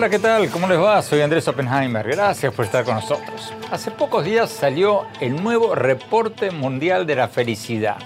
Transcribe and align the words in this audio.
Hola, 0.00 0.08
¿qué 0.08 0.18
tal? 0.18 0.48
¿Cómo 0.48 0.66
les 0.66 0.80
va? 0.80 1.02
Soy 1.02 1.20
Andrés 1.20 1.46
Oppenheimer. 1.46 2.08
Gracias 2.08 2.54
por 2.54 2.64
estar 2.64 2.86
con 2.86 2.94
nosotros. 2.94 3.52
Hace 3.70 3.90
pocos 3.90 4.24
días 4.24 4.48
salió 4.48 5.02
el 5.20 5.42
nuevo 5.42 5.74
Reporte 5.74 6.50
Mundial 6.50 7.06
de 7.06 7.16
la 7.16 7.28
Felicidad, 7.28 7.98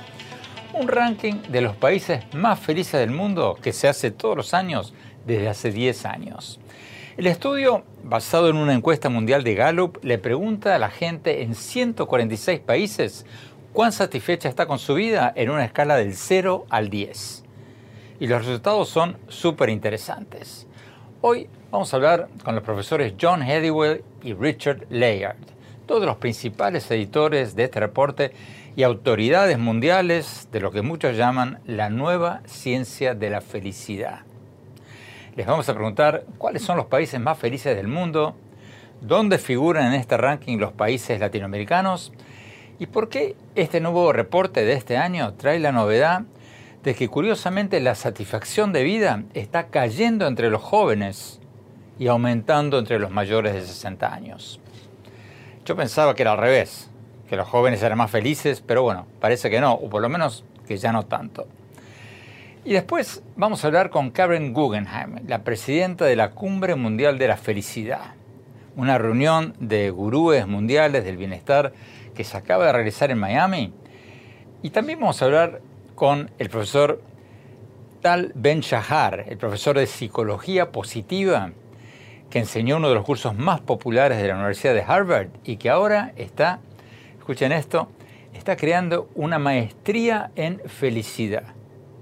un 0.73 0.88
ranking 0.88 1.34
de 1.48 1.61
los 1.61 1.77
países 1.77 2.25
más 2.34 2.59
felices 2.59 2.98
del 2.98 3.12
mundo 3.12 3.57
que 3.62 3.73
se 3.73 3.87
hace 3.87 4.11
todos 4.11 4.37
los 4.37 4.55
años 4.55 4.93
desde 5.25 5.48
hace 5.48 5.70
10 5.70 6.05
años. 6.07 6.59
El 7.16 7.29
estudio, 7.29 7.84
basado 8.02 8.48
en 8.48 8.56
una 8.56 8.74
encuesta 8.74 9.09
mundial 9.09 9.45
de 9.45 9.55
Gallup, 9.55 9.98
le 10.02 10.19
pregunta 10.19 10.74
a 10.74 10.80
la 10.80 10.91
gente 10.91 11.42
en 11.45 11.55
146 11.55 12.59
países 12.59 13.24
cuán 13.73 13.92
satisfecha 13.92 14.48
está 14.48 14.66
con 14.66 14.80
su 14.80 14.95
vida 14.95 15.33
en 15.37 15.48
una 15.48 15.65
escala 15.65 15.95
del 15.95 16.16
0 16.16 16.66
al 16.70 16.91
10. 16.91 17.45
Y 18.19 18.27
los 18.27 18.45
resultados 18.45 18.88
son 18.88 19.16
súper 19.29 19.69
interesantes. 19.69 20.66
Hoy 21.20 21.48
vamos 21.74 21.92
a 21.92 21.96
hablar 21.96 22.28
con 22.45 22.55
los 22.55 22.62
profesores 22.62 23.14
John 23.20 23.42
Hedywell 23.42 24.05
y 24.23 24.32
Richard 24.32 24.87
Layard, 24.91 25.34
todos 25.87 26.06
los 26.06 26.19
principales 26.19 26.88
editores 26.88 27.56
de 27.56 27.65
este 27.65 27.80
reporte 27.80 28.30
y 28.77 28.84
autoridades 28.84 29.59
mundiales 29.59 30.46
de 30.52 30.60
lo 30.60 30.70
que 30.70 30.82
muchos 30.82 31.16
llaman 31.16 31.59
la 31.66 31.91
nueva 31.91 32.42
ciencia 32.46 33.16
de 33.16 33.29
la 33.29 33.41
felicidad. 33.41 34.20
Les 35.34 35.48
vamos 35.48 35.68
a 35.68 35.74
preguntar 35.74 36.24
cuáles 36.38 36.62
son 36.62 36.77
los 36.77 36.87
países 36.87 37.18
más 37.18 37.38
felices 37.38 37.74
del 37.74 37.88
mundo, 37.88 38.37
dónde 39.01 39.38
figuran 39.38 39.93
en 39.93 39.95
este 39.95 40.16
ranking 40.16 40.59
los 40.59 40.70
países 40.70 41.18
latinoamericanos 41.18 42.12
y 42.79 42.87
por 42.87 43.09
qué 43.09 43.34
este 43.56 43.80
nuevo 43.80 44.12
reporte 44.12 44.65
de 44.65 44.74
este 44.74 44.96
año 44.96 45.34
trae 45.34 45.59
la 45.59 45.73
novedad 45.73 46.23
de 46.84 46.95
que 46.95 47.09
curiosamente 47.09 47.80
la 47.80 47.96
satisfacción 47.96 48.73
de 48.73 48.84
vida 48.84 49.24
está 49.34 49.66
cayendo 49.66 50.29
entre 50.29 50.51
los 50.51 50.62
jóvenes 50.62 51.40
y 51.98 52.09
aumentando 52.09 52.78
entre 52.78 52.98
los 52.98 53.10
mayores 53.10 53.54
de 53.54 53.60
60 53.62 54.12
años. 54.12 54.60
Yo 55.64 55.76
pensaba 55.76 56.14
que 56.14 56.23
era 56.23 56.32
al 56.32 56.38
revés, 56.38 56.90
que 57.28 57.37
los 57.37 57.48
jóvenes 57.48 57.82
eran 57.82 57.98
más 57.98 58.10
felices, 58.10 58.62
pero 58.66 58.82
bueno, 58.82 59.06
parece 59.20 59.50
que 59.50 59.60
no, 59.60 59.73
o 59.73 59.88
por 59.88 60.02
lo 60.02 60.09
menos 60.09 60.45
que 60.66 60.76
ya 60.76 60.92
no 60.92 61.04
tanto. 61.04 61.46
Y 62.65 62.72
después 62.72 63.22
vamos 63.37 63.62
a 63.62 63.66
hablar 63.66 63.90
con 63.90 64.10
Karen 64.10 64.53
Guggenheim, 64.53 65.26
la 65.26 65.44
presidenta 65.44 66.06
de 66.06 66.16
la 66.16 66.31
Cumbre 66.31 66.75
Mundial 66.75 67.19
de 67.19 67.28
la 67.28 67.37
Felicidad, 67.37 68.15
una 68.76 68.98
reunión 68.98 69.54
de 69.60 69.91
gurúes 69.91 70.47
mundiales 70.47 71.04
del 71.04 71.16
bienestar 71.16 71.72
que 72.15 72.25
se 72.25 72.37
acaba 72.37 72.66
de 72.66 72.72
realizar 72.72 73.10
en 73.10 73.19
Miami. 73.19 73.72
Y 74.62 74.70
también 74.70 74.98
vamos 74.98 75.20
a 75.20 75.26
hablar 75.26 75.60
con 75.94 76.31
el 76.38 76.48
profesor 76.48 77.03
Tal 78.00 78.32
Ben 78.34 78.60
Shahar, 78.60 79.26
el 79.28 79.37
profesor 79.37 79.78
de 79.78 79.87
psicología 79.87 80.72
positiva, 80.72 81.53
que 82.34 82.41
enseñó 82.41 82.78
uno 82.78 82.88
de 82.88 82.97
los 82.97 83.04
cursos 83.04 83.37
más 83.37 83.60
populares 83.60 84.21
de 84.21 84.27
la 84.27 84.34
Universidad 84.34 84.75
de 84.75 84.82
Harvard 84.82 85.28
y 85.44 85.56
que 85.56 85.71
ahora 85.71 86.10
está, 86.16 86.59
escuchen 87.16 87.53
esto, 87.53 87.87
está 88.32 88.56
creando 88.56 89.09
una 89.15 89.38
maestría 89.38 90.32
en 90.34 90.59
felicidad. 90.59 91.44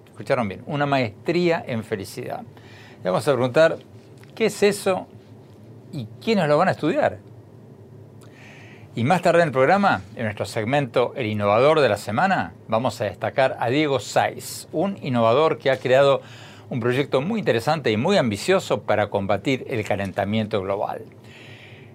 Escucharon 0.07 0.49
bien, 0.49 0.63
una 0.65 0.87
maestría 0.87 1.63
en 1.67 1.85
felicidad. 1.85 2.41
Le 3.05 3.11
vamos 3.11 3.29
a 3.29 3.33
preguntar, 3.35 3.77
¿qué 4.35 4.47
es 4.47 4.63
eso 4.63 5.07
y 5.93 6.07
quiénes 6.25 6.49
lo 6.49 6.57
van 6.57 6.69
a 6.69 6.71
estudiar? 6.71 7.19
Y 8.97 9.05
más 9.05 9.21
tarde 9.21 9.43
en 9.43 9.49
el 9.49 9.53
programa, 9.53 10.01
en 10.17 10.25
nuestro 10.25 10.47
segmento 10.47 11.13
El 11.15 11.27
Innovador 11.27 11.81
de 11.81 11.91
la 11.91 11.99
Semana, 11.99 12.55
vamos 12.69 12.99
a 13.03 13.05
destacar 13.05 13.59
a 13.61 13.69
Diego 13.69 14.01
Saiz, 14.01 14.67
un 14.73 14.97
innovador 15.03 15.59
que 15.59 15.71
ha 15.71 15.77
creado 15.77 16.23
un 16.73 16.81
proyecto 16.81 17.21
muy 17.21 17.41
interesante 17.41 17.91
y 17.91 17.99
muy 17.99 18.17
ambicioso 18.17 18.81
para 18.81 19.11
combatir 19.11 19.67
el 19.69 19.85
calentamiento 19.85 20.63
global. 20.63 21.03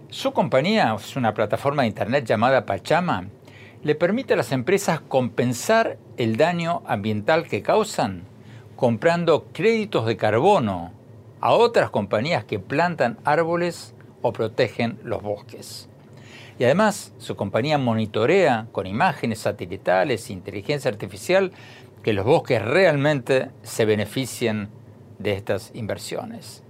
Su 0.10 0.34
compañía, 0.34 0.96
es 0.96 1.16
una 1.16 1.34
plataforma 1.34 1.82
de 1.82 1.88
Internet 1.88 2.26
llamada 2.26 2.68
Pachama, 2.68 3.26
le 3.82 3.96
permite 3.96 4.36
a 4.36 4.38
las 4.38 4.52
empresas 4.52 5.00
compensar 5.00 5.98
el 6.18 6.38
daño 6.38 6.84
ambiental 6.86 7.48
que 7.48 7.64
causan 7.64 8.26
comprando 8.76 9.48
créditos 9.52 10.06
de 10.06 10.16
carbono 10.16 10.92
a 11.42 11.54
otras 11.54 11.90
compañías 11.90 12.44
que 12.44 12.60
plantan 12.60 13.18
árboles 13.24 13.96
o 14.22 14.32
protegen 14.32 15.00
los 15.04 15.24
bosques. 15.24 15.90
Y 16.60 16.66
además 16.66 17.14
su 17.18 17.36
compañía 17.36 17.80
monitorea 17.80 18.68
con 18.72 18.86
imágenes 18.86 19.40
satelitales 19.40 20.30
e 20.30 20.34
inteligencia 20.34 20.92
artificial 20.92 21.52
que 22.08 22.14
los 22.14 22.24
bosques 22.24 22.62
realmente 22.62 23.50
se 23.64 23.84
beneficien 23.84 24.70
de 25.20 25.34
estas 25.34 25.72
inversiones. 25.74 26.64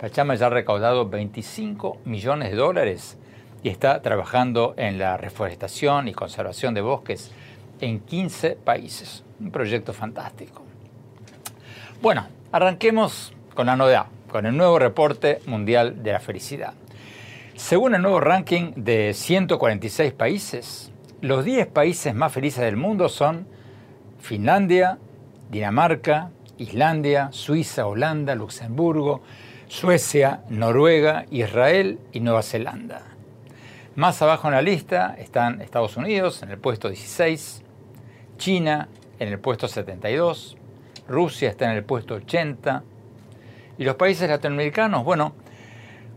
Pachama 0.00 0.34
ya 0.34 0.46
ha 0.46 0.50
recaudado 0.50 1.08
25 1.08 1.98
millones 2.04 2.50
de 2.50 2.56
dólares 2.56 3.16
y 3.62 3.68
está 3.68 4.02
trabajando 4.02 4.74
en 4.76 4.98
la 4.98 5.16
reforestación 5.16 6.08
y 6.08 6.12
conservación 6.12 6.74
de 6.74 6.80
bosques 6.80 7.30
en 7.80 8.00
15 8.00 8.56
países. 8.56 9.22
Un 9.38 9.52
proyecto 9.52 9.92
fantástico. 9.92 10.64
Bueno, 12.02 12.26
arranquemos 12.50 13.32
con 13.54 13.66
la 13.66 13.76
novedad, 13.76 14.06
con 14.28 14.44
el 14.44 14.56
nuevo 14.56 14.80
reporte 14.80 15.38
mundial 15.46 16.02
de 16.02 16.14
la 16.14 16.18
felicidad. 16.18 16.74
Según 17.54 17.94
el 17.94 18.02
nuevo 18.02 18.18
ranking 18.18 18.72
de 18.74 19.14
146 19.14 20.12
países, 20.14 20.90
los 21.20 21.44
10 21.44 21.68
países 21.68 22.12
más 22.12 22.32
felices 22.32 22.64
del 22.64 22.76
mundo 22.76 23.08
son 23.08 23.53
Finlandia, 24.24 24.96
Dinamarca, 25.50 26.30
Islandia, 26.56 27.28
Suiza, 27.30 27.86
Holanda, 27.86 28.34
Luxemburgo, 28.34 29.20
Suecia, 29.68 30.40
Noruega, 30.48 31.26
Israel 31.30 31.98
y 32.10 32.20
Nueva 32.20 32.42
Zelanda. 32.42 33.02
Más 33.96 34.22
abajo 34.22 34.48
en 34.48 34.54
la 34.54 34.62
lista 34.62 35.14
están 35.18 35.60
Estados 35.60 35.98
Unidos 35.98 36.42
en 36.42 36.50
el 36.50 36.56
puesto 36.56 36.88
16, 36.88 37.64
China 38.38 38.88
en 39.18 39.28
el 39.28 39.38
puesto 39.38 39.68
72, 39.68 40.56
Rusia 41.06 41.50
está 41.50 41.66
en 41.66 41.72
el 41.72 41.84
puesto 41.84 42.14
80 42.14 42.82
y 43.76 43.84
los 43.84 43.96
países 43.96 44.26
latinoamericanos, 44.26 45.04
bueno, 45.04 45.34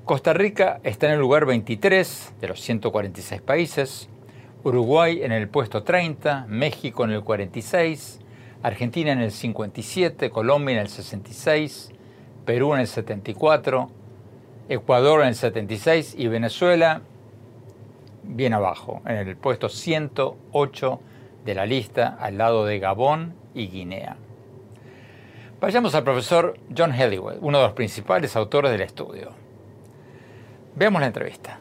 Costa 0.05 0.31
Rica 0.31 0.79
está 0.83 1.07
en 1.07 1.11
el 1.15 1.19
lugar 1.19 1.45
23 1.45 2.35
de 2.39 2.47
los 2.47 2.61
146 2.61 3.41
países, 3.41 4.07
Uruguay 4.63 5.21
en 5.23 5.31
el 5.31 5.47
puesto 5.49 5.83
30, 5.83 6.45
México 6.47 7.03
en 7.03 7.11
el 7.11 7.23
46, 7.23 8.19
Argentina 8.63 9.11
en 9.11 9.21
el 9.21 9.31
57, 9.31 10.29
Colombia 10.29 10.73
en 10.73 10.79
el 10.79 10.89
66, 10.89 11.91
Perú 12.45 12.73
en 12.73 12.81
el 12.81 12.87
74, 12.87 13.89
Ecuador 14.69 15.21
en 15.21 15.29
el 15.29 15.35
76 15.35 16.15
y 16.17 16.27
Venezuela 16.27 17.01
bien 18.23 18.53
abajo, 18.53 19.01
en 19.05 19.15
el 19.15 19.37
puesto 19.37 19.69
108 19.69 20.99
de 21.45 21.55
la 21.55 21.65
lista, 21.65 22.17
al 22.19 22.37
lado 22.37 22.65
de 22.65 22.79
Gabón 22.79 23.35
y 23.53 23.67
Guinea. 23.67 24.17
Vayamos 25.59 25.95
al 25.95 26.03
profesor 26.03 26.59
John 26.75 26.93
Helliwell, 26.93 27.39
uno 27.41 27.57
de 27.59 27.63
los 27.63 27.73
principales 27.73 28.35
autores 28.35 28.71
del 28.71 28.81
estudio. 28.81 29.31
Veamos 30.75 31.01
la 31.01 31.07
entrevista. 31.07 31.59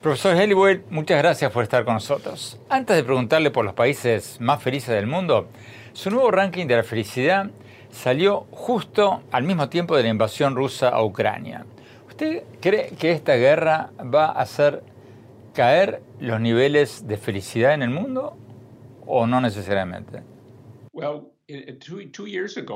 Profesor 0.00 0.34
Helliwell, 0.34 0.82
muchas 0.88 1.18
gracias 1.18 1.52
por 1.52 1.62
estar 1.62 1.84
con 1.84 1.92
nosotros. 1.92 2.58
Antes 2.70 2.96
de 2.96 3.04
preguntarle 3.04 3.50
por 3.50 3.66
los 3.66 3.74
países 3.74 4.40
más 4.40 4.62
felices 4.62 4.94
del 4.94 5.06
mundo, 5.06 5.48
su 5.92 6.10
nuevo 6.10 6.30
ranking 6.30 6.66
de 6.66 6.76
la 6.76 6.82
felicidad 6.82 7.50
salió 7.90 8.46
justo 8.50 9.20
al 9.30 9.42
mismo 9.42 9.68
tiempo 9.68 9.94
de 9.94 10.04
la 10.04 10.08
invasión 10.08 10.56
rusa 10.56 10.88
a 10.88 11.04
Ucrania. 11.04 11.66
¿Usted 12.08 12.44
cree 12.62 12.92
que 12.98 13.12
esta 13.12 13.34
guerra 13.34 13.90
va 14.02 14.24
a 14.24 14.40
hacer 14.40 14.82
caer 15.52 16.00
los 16.18 16.40
niveles 16.40 17.06
de 17.06 17.18
felicidad 17.18 17.74
en 17.74 17.82
el 17.82 17.90
mundo 17.90 18.38
o 19.06 19.26
no 19.26 19.42
necesariamente? 19.42 20.22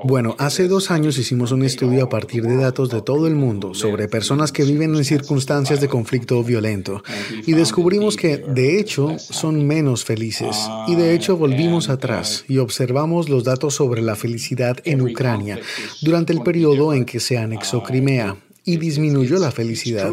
Bueno, 0.05 0.37
hace 0.39 0.69
dos 0.69 0.91
años 0.91 1.19
hicimos 1.19 1.53
un 1.53 1.63
estudio 1.63 2.05
a 2.05 2.09
partir 2.09 2.43
de 2.45 2.57
datos 2.57 2.91
de 2.91 3.03
todo 3.03 3.27
el 3.27 3.35
mundo 3.35 3.75
sobre 3.75 4.09
personas 4.09 4.53
que 4.53 4.65
viven 4.65 4.95
en 4.95 5.05
circunstancias 5.05 5.81
de 5.81 5.89
conflicto 5.89 6.43
violento. 6.43 7.03
Y 7.47 7.53
descubrimos 7.53 8.17
que, 8.17 8.39
de 8.39 8.79
hecho, 8.79 9.19
son 9.19 9.67
menos 9.67 10.05
felices. 10.05 10.57
Y 10.89 10.97
de 10.97 11.15
hecho 11.15 11.37
volvimos 11.37 11.89
atrás 11.89 12.45
y 12.49 12.59
observamos 12.59 13.29
los 13.29 13.45
datos 13.45 13.75
sobre 13.75 14.03
la 14.03 14.17
felicidad 14.17 14.79
en 14.85 15.01
Ucrania 15.01 15.59
durante 16.03 16.33
el 16.33 16.43
periodo 16.43 16.95
en 16.95 17.05
que 17.05 17.21
se 17.21 17.39
anexó 17.39 17.83
Crimea 17.83 18.37
y 18.65 18.79
disminuyó 18.79 19.39
la 19.39 19.51
felicidad. 19.51 20.13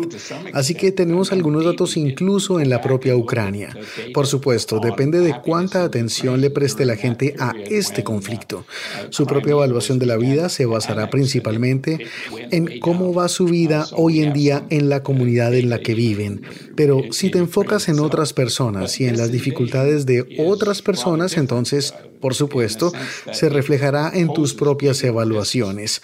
Así 0.54 0.76
que 0.76 0.92
tenemos 0.92 1.32
algunos 1.32 1.64
datos 1.64 1.96
incluso 1.96 2.60
en 2.60 2.70
la 2.70 2.82
propia 2.82 3.16
Ucrania. 3.16 3.76
Por 4.14 4.28
supuesto, 4.28 4.80
depende 4.80 5.20
de 5.20 5.40
cuánta 5.42 5.84
atención 5.84 6.42
le 6.42 6.50
preste 6.50 6.86
la 6.86 6.98
gente 6.98 7.36
a 7.40 7.54
este 7.70 8.04
conflicto. 8.04 8.66
Su 9.10 9.26
propia 9.26 9.52
evaluación 9.52 10.00
de 10.00 10.06
la 10.06 10.18
vida 10.18 10.50
se 10.50 10.66
basará 10.66 11.10
principalmente 11.10 12.06
en 12.52 12.80
cómo 12.80 13.14
va 13.14 13.30
su 13.30 13.46
vida 13.46 13.88
hoy 13.94 14.22
en 14.22 14.34
día 14.34 14.66
en 14.70 14.90
la 14.90 15.02
comunidad 15.02 15.54
en 15.56 15.70
la 15.70 15.80
que 15.80 15.94
viven. 15.94 16.42
Pero 16.76 17.02
si 17.12 17.30
te 17.32 17.38
enfocas 17.38 17.88
en 17.88 18.00
otras 18.00 18.34
personas 18.34 19.00
y 19.00 19.06
en 19.06 19.18
las 19.18 19.32
dificultades 19.32 20.06
de 20.06 20.26
otras 20.40 20.82
personas, 20.82 21.38
entonces 21.38 21.94
por 22.22 22.36
supuesto, 22.36 22.92
se 23.32 23.50
reflejará 23.50 24.12
en 24.14 24.34
tus 24.34 24.54
propias 24.54 25.04
evaluaciones. 25.04 26.02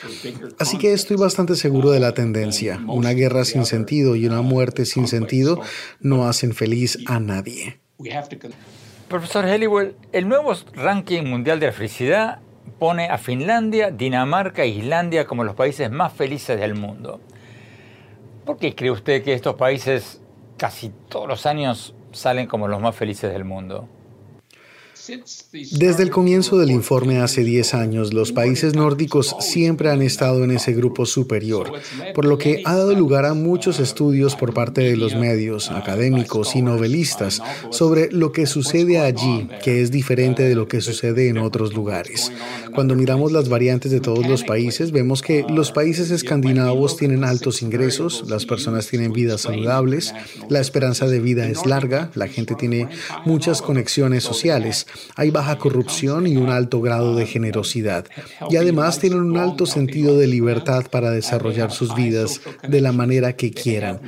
Así 0.60 0.78
que 0.78 0.94
estoy 0.94 1.18
bastante 1.18 1.56
seguro 1.56 1.92
de 1.92 2.00
la 2.00 2.14
tendencia. 2.14 2.82
Una 2.88 3.12
guerra 3.12 3.46
sin 3.46 3.66
sentido 3.66 4.16
y 4.16 4.26
una 4.26 4.42
muerte 4.42 4.86
sin 4.86 5.08
sentido 5.08 5.62
no 6.02 6.28
hacen 6.28 6.54
feliz 6.54 6.98
a 7.06 7.20
nadie. 7.20 7.80
Profesor 9.08 9.46
Helliwell, 9.46 9.96
el 10.12 10.28
nuevo 10.28 10.54
ranking 10.74 11.24
mundial 11.24 11.60
de 11.60 11.68
la 11.68 11.72
felicidad 11.72 12.40
pone 12.78 13.08
a 13.08 13.18
Finlandia, 13.18 13.90
Dinamarca 13.92 14.64
e 14.64 14.68
Islandia 14.68 15.26
como 15.26 15.44
los 15.44 15.56
países 15.56 15.90
más 15.90 16.14
felices 16.14 16.60
del 16.60 16.76
mundo. 16.76 17.22
¿Por 18.46 18.58
qué 18.58 18.76
cree 18.76 18.92
usted 18.92 19.24
que 19.24 19.34
estos 19.34 19.56
países 19.56 20.22
casi 20.58 20.92
todos 21.10 21.28
los 21.28 21.46
años 21.46 21.96
salen 22.12 22.48
como 22.48 22.68
los 22.68 22.82
más 22.82 22.96
felices 22.96 23.32
del 23.32 23.46
mundo? 23.46 23.88
Desde 25.72 26.04
el 26.04 26.10
comienzo 26.10 26.58
del 26.58 26.72
informe 26.72 27.20
hace 27.20 27.44
10 27.44 27.74
años, 27.74 28.14
los 28.14 28.32
países 28.32 28.76
nórdicos 28.76 29.36
siempre 29.40 29.90
han 29.90 30.02
estado 30.02 30.44
en 30.44 30.52
ese 30.52 30.74
grupo 30.74 31.06
superior, 31.06 31.72
por 32.14 32.26
lo 32.26 32.38
que 32.38 32.62
ha 32.66 32.76
dado 32.76 32.94
lugar 32.94 33.26
a 33.26 33.34
muchos 33.34 33.80
estudios 33.80 34.36
por 34.36 34.54
parte 34.54 34.82
de 34.82 34.98
los 34.98 35.16
medios, 35.16 35.72
académicos 35.72 36.56
y 36.56 36.62
novelistas 36.62 37.42
sobre 37.70 38.12
lo 38.12 38.32
que 38.32 38.46
sucede 38.46 39.00
allí, 39.00 39.48
que 39.64 39.82
es 39.82 39.92
diferente 39.92 40.44
de 40.44 40.56
lo 40.56 40.68
que 40.68 40.82
sucede 40.82 41.30
en 41.30 41.38
otros 41.38 41.74
lugares. 41.74 42.32
Cuando 42.74 42.96
miramos 42.96 43.32
las 43.32 43.50
variantes 43.50 43.92
de 43.92 44.02
todos 44.02 44.28
los 44.28 44.44
países, 44.44 44.92
vemos 44.92 45.22
que 45.22 45.46
los 45.50 45.72
países 45.72 46.12
escandinavos 46.12 46.98
tienen 46.98 47.24
altos 47.24 47.62
ingresos, 47.62 48.26
las 48.28 48.46
personas 48.46 48.88
tienen 48.88 49.14
vidas 49.14 49.42
saludables, 49.42 50.14
la 50.50 50.60
esperanza 50.60 51.08
de 51.08 51.20
vida 51.20 51.48
es 51.48 51.66
larga, 51.66 52.12
la 52.16 52.28
gente 52.28 52.56
tiene 52.56 52.88
muchas 53.26 53.62
conexiones 53.62 54.24
sociales, 54.24 54.86
hay 55.16 55.32
baja 55.32 55.58
corrupción 55.58 56.28
y 56.28 56.38
un 56.38 56.50
alto 56.50 56.82
grado 56.82 57.16
de 57.16 57.26
generosidad. 57.26 58.06
Y 58.50 58.58
además 58.58 59.00
tienen 59.00 59.22
un 59.22 59.38
alto 59.38 59.66
sentido 59.66 60.18
de 60.18 60.28
libertad 60.28 60.86
para 60.90 61.12
desarrollar 61.12 61.72
sus 61.72 61.96
vidas 61.96 62.42
de 62.68 62.82
la 62.82 62.92
manera 62.92 63.34
que 63.34 63.52
quieran. 63.52 64.02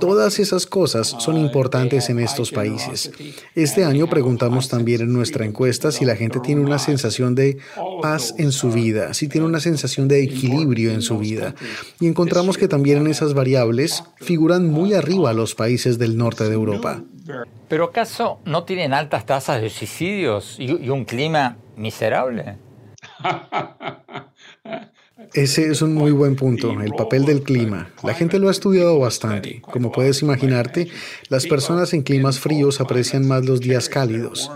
Todas 0.00 0.38
esas 0.38 0.66
cosas 0.66 1.16
son 1.18 1.36
importantes 1.38 2.08
en 2.08 2.18
estos 2.18 2.50
países. 2.50 3.10
Este 3.54 3.84
año 3.84 4.08
preguntamos 4.08 4.68
también 4.68 5.02
en 5.02 5.12
nuestra 5.12 5.44
encuesta 5.44 5.92
si 5.92 6.04
la 6.04 6.16
gente 6.16 6.40
tiene 6.40 6.62
una 6.62 6.78
sensación 6.78 7.34
de 7.34 7.58
paz 8.02 8.34
en 8.38 8.52
su 8.52 8.70
vida, 8.70 9.14
si 9.14 9.28
tiene 9.28 9.46
una 9.46 9.60
sensación 9.60 10.08
de 10.08 10.22
equilibrio 10.22 10.92
en 10.92 11.02
su 11.02 11.18
vida. 11.18 11.54
Y 12.00 12.06
encontramos 12.06 12.58
que 12.58 12.68
también 12.68 12.98
en 12.98 13.06
esas 13.08 13.34
variables 13.34 14.04
figuran 14.16 14.70
muy 14.70 14.94
arriba 14.94 15.32
los 15.32 15.54
países 15.54 15.98
del 15.98 16.16
norte 16.16 16.44
de 16.44 16.54
Europa. 16.54 17.02
¿Pero 17.68 17.84
acaso 17.84 18.40
no 18.44 18.64
tienen 18.64 18.94
altas 18.94 19.26
tasas 19.26 19.60
de 19.60 19.70
suicidios 19.70 20.56
y, 20.58 20.90
un 20.90 21.04
clima 21.04 21.56
miserable? 21.76 22.58
Ese 25.34 25.70
es 25.70 25.82
un 25.82 25.94
muy 25.94 26.12
buen 26.12 26.36
punto, 26.36 26.80
el 26.80 26.92
papel 26.92 27.24
del 27.24 27.42
clima. 27.42 27.90
La 28.02 28.14
gente 28.14 28.38
lo 28.38 28.48
ha 28.48 28.50
estudiado 28.50 28.98
bastante. 28.98 29.60
Como 29.60 29.92
puedes 29.92 30.22
imaginarte, 30.22 30.88
las 31.28 31.46
personas 31.46 31.92
en 31.92 32.02
climas 32.02 32.40
fríos 32.40 32.80
aprecian 32.80 33.26
más 33.26 33.44
los 33.44 33.60
días 33.60 33.88
cálidos. 33.88 34.50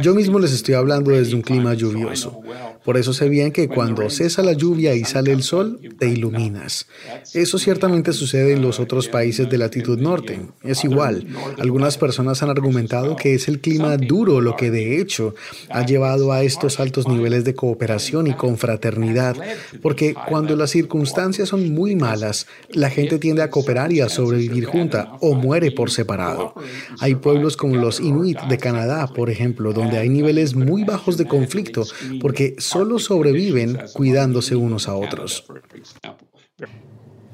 Yo 0.00 0.14
mismo 0.14 0.38
les 0.38 0.52
estoy 0.52 0.74
hablando 0.74 1.10
desde 1.10 1.34
un 1.34 1.42
clima 1.42 1.74
lluvioso. 1.74 2.40
Por 2.84 2.96
eso 2.96 3.12
sé 3.12 3.28
bien 3.28 3.52
que 3.52 3.68
cuando 3.68 4.10
cesa 4.10 4.42
la 4.42 4.52
lluvia 4.52 4.94
y 4.94 5.04
sale 5.04 5.32
el 5.32 5.42
sol, 5.42 5.80
te 5.98 6.08
iluminas. 6.08 6.86
Eso 7.32 7.58
ciertamente 7.58 8.12
sucede 8.12 8.52
en 8.52 8.62
los 8.62 8.80
otros 8.80 9.08
países 9.08 9.48
de 9.48 9.58
latitud 9.58 9.98
norte. 9.98 10.40
Es 10.62 10.84
igual. 10.84 11.26
Algunas 11.58 11.98
personas 11.98 12.42
han 12.42 12.50
argumentado 12.50 13.16
que 13.16 13.34
es 13.34 13.48
el 13.48 13.60
clima 13.60 13.96
duro 13.96 14.40
lo 14.40 14.56
que 14.56 14.70
de 14.70 15.00
hecho 15.00 15.34
ha 15.70 15.84
llevado 15.86 16.32
a 16.32 16.42
estos 16.42 16.80
altos 16.80 17.06
niveles 17.06 17.44
de 17.44 17.54
cooperación 17.54 18.26
y 18.26 18.34
confraternidad, 18.34 19.36
porque 19.80 20.11
cuando 20.14 20.56
las 20.56 20.70
circunstancias 20.70 21.48
son 21.48 21.72
muy 21.72 21.96
malas, 21.96 22.46
la 22.70 22.90
gente 22.90 23.18
tiende 23.18 23.42
a 23.42 23.50
cooperar 23.50 23.92
y 23.92 24.00
a 24.00 24.08
sobrevivir 24.08 24.64
junta 24.64 25.16
o 25.20 25.34
muere 25.34 25.70
por 25.70 25.90
separado. 25.90 26.54
Hay 27.00 27.14
pueblos 27.14 27.56
como 27.56 27.76
los 27.76 28.00
Inuit 28.00 28.40
de 28.42 28.58
Canadá, 28.58 29.06
por 29.06 29.30
ejemplo, 29.30 29.72
donde 29.72 29.98
hay 29.98 30.08
niveles 30.08 30.54
muy 30.54 30.84
bajos 30.84 31.16
de 31.16 31.26
conflicto, 31.26 31.84
porque 32.20 32.56
solo 32.58 32.98
sobreviven 32.98 33.78
cuidándose 33.92 34.56
unos 34.56 34.88
a 34.88 34.94
otros. 34.94 35.44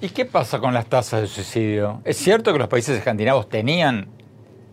¿Y 0.00 0.10
qué 0.10 0.24
pasa 0.24 0.60
con 0.60 0.74
las 0.74 0.86
tasas 0.86 1.22
de 1.22 1.26
suicidio? 1.26 2.00
¿Es 2.04 2.16
cierto 2.16 2.52
que 2.52 2.58
los 2.58 2.68
países 2.68 2.96
escandinavos 2.96 3.48
tenían 3.48 4.08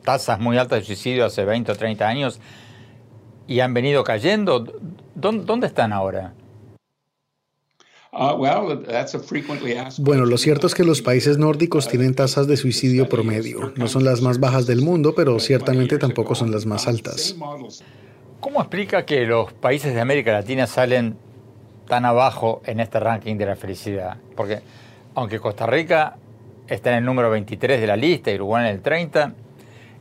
tasas 0.03 0.39
muy 0.39 0.57
altas 0.57 0.79
de 0.79 0.85
suicidio 0.85 1.25
hace 1.25 1.43
20 1.43 1.71
o 1.71 1.75
30 1.75 2.07
años 2.07 2.39
y 3.47 3.59
han 3.59 3.73
venido 3.73 4.03
cayendo? 4.03 4.65
¿Dónde 5.15 5.65
están 5.67 5.93
ahora? 5.93 6.33
Uh, 8.17 8.37
bueno, 9.97 10.25
lo 10.25 10.37
cierto 10.37 10.67
es 10.67 10.73
que 10.73 10.85
los 10.85 11.01
países 11.01 11.37
nórdicos 11.37 11.89
tienen 11.89 12.15
tasas 12.15 12.47
de 12.47 12.55
suicidio 12.55 13.09
promedio. 13.09 13.73
No 13.75 13.89
son 13.89 14.05
las 14.05 14.21
más 14.21 14.39
bajas 14.39 14.65
del 14.65 14.81
mundo, 14.81 15.13
pero 15.13 15.37
ciertamente 15.39 15.97
tampoco 15.97 16.33
son 16.33 16.49
las 16.49 16.65
más 16.65 16.87
altas. 16.87 17.35
¿Cómo 18.39 18.61
explica 18.61 19.05
que 19.05 19.25
los 19.25 19.51
países 19.51 19.93
de 19.93 19.99
América 19.99 20.31
Latina 20.31 20.65
salen 20.65 21.17
tan 21.89 22.05
abajo 22.05 22.61
en 22.65 22.79
este 22.79 23.01
ranking 23.01 23.35
de 23.35 23.47
la 23.47 23.57
felicidad? 23.57 24.15
Porque 24.37 24.61
aunque 25.13 25.41
Costa 25.41 25.65
Rica 25.65 26.15
está 26.69 26.91
en 26.91 26.99
el 26.99 27.05
número 27.05 27.29
23 27.29 27.81
de 27.81 27.87
la 27.87 27.97
lista 27.97 28.31
y 28.31 28.35
Uruguay 28.35 28.69
en 28.69 28.75
el 28.75 28.81
30, 28.81 29.33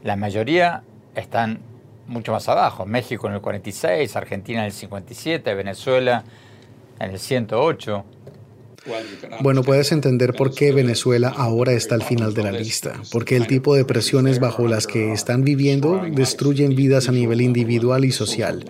la 0.04 0.14
mayoría 0.14 0.84
están 1.16 1.58
mucho 2.06 2.30
más 2.30 2.48
abajo. 2.48 2.86
México 2.86 3.26
en 3.26 3.34
el 3.34 3.40
46, 3.40 4.14
Argentina 4.14 4.60
en 4.60 4.66
el 4.66 4.72
57, 4.72 5.52
Venezuela 5.54 6.22
en 7.00 7.10
el 7.10 7.18
108. 7.18 8.04
Bueno, 9.40 9.62
puedes 9.62 9.92
entender 9.92 10.34
por 10.34 10.54
qué 10.54 10.72
Venezuela 10.72 11.28
ahora 11.28 11.72
está 11.72 11.94
al 11.94 12.02
final 12.02 12.34
de 12.34 12.42
la 12.42 12.52
lista, 12.52 13.00
porque 13.10 13.36
el 13.36 13.46
tipo 13.46 13.74
de 13.74 13.84
presiones 13.84 14.40
bajo 14.40 14.68
las 14.68 14.86
que 14.86 15.12
están 15.12 15.42
viviendo 15.42 16.02
destruyen 16.12 16.74
vidas 16.76 17.08
a 17.08 17.12
nivel 17.12 17.40
individual 17.40 18.04
y 18.04 18.12
social. 18.12 18.64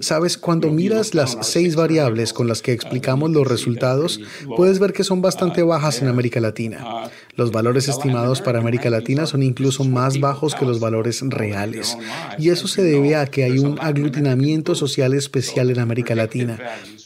Sabes, 0.00 0.38
cuando 0.38 0.70
miras 0.70 1.14
las 1.14 1.36
seis 1.40 1.74
variables 1.74 2.32
con 2.32 2.46
las 2.46 2.62
que 2.62 2.72
explicamos 2.72 3.30
los 3.30 3.46
resultados, 3.46 4.20
puedes 4.56 4.78
ver 4.78 4.92
que 4.92 5.04
son 5.04 5.20
bastante 5.20 5.62
bajas 5.62 6.00
en 6.00 6.08
América 6.08 6.40
Latina. 6.40 7.10
Los 7.34 7.50
valores 7.50 7.88
estimados 7.88 8.40
para 8.40 8.60
América 8.60 8.88
Latina 8.88 9.26
son 9.26 9.42
incluso 9.42 9.84
más 9.84 10.20
bajos 10.20 10.54
que 10.54 10.64
los 10.64 10.78
valores 10.78 11.22
reales. 11.26 11.98
Y 12.38 12.50
eso 12.50 12.68
se 12.68 12.82
debe 12.82 13.16
a 13.16 13.26
que 13.26 13.44
hay 13.44 13.58
un 13.58 13.78
aglutinamiento 13.80 14.76
social 14.76 15.12
especial 15.12 15.70
en 15.70 15.80
América 15.80 16.14
Latina 16.14 16.58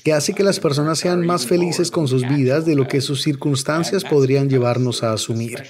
que 0.03 0.13
hace 0.13 0.35
que 0.35 0.43
las 0.43 0.61
personas 0.61 0.99
sean 0.99 1.27
más 1.27 1.47
felices 1.47 1.91
con 1.91 2.09
sus 2.09 2.27
vidas 2.29 2.65
de 2.65 2.75
lo 2.75 2.89
que 2.89 3.01
sus 3.01 3.23
circunstancias 3.23 4.05
podrían 4.05 4.49
llevarnos 4.49 5.03
a 5.03 5.13
asumir. 5.13 5.63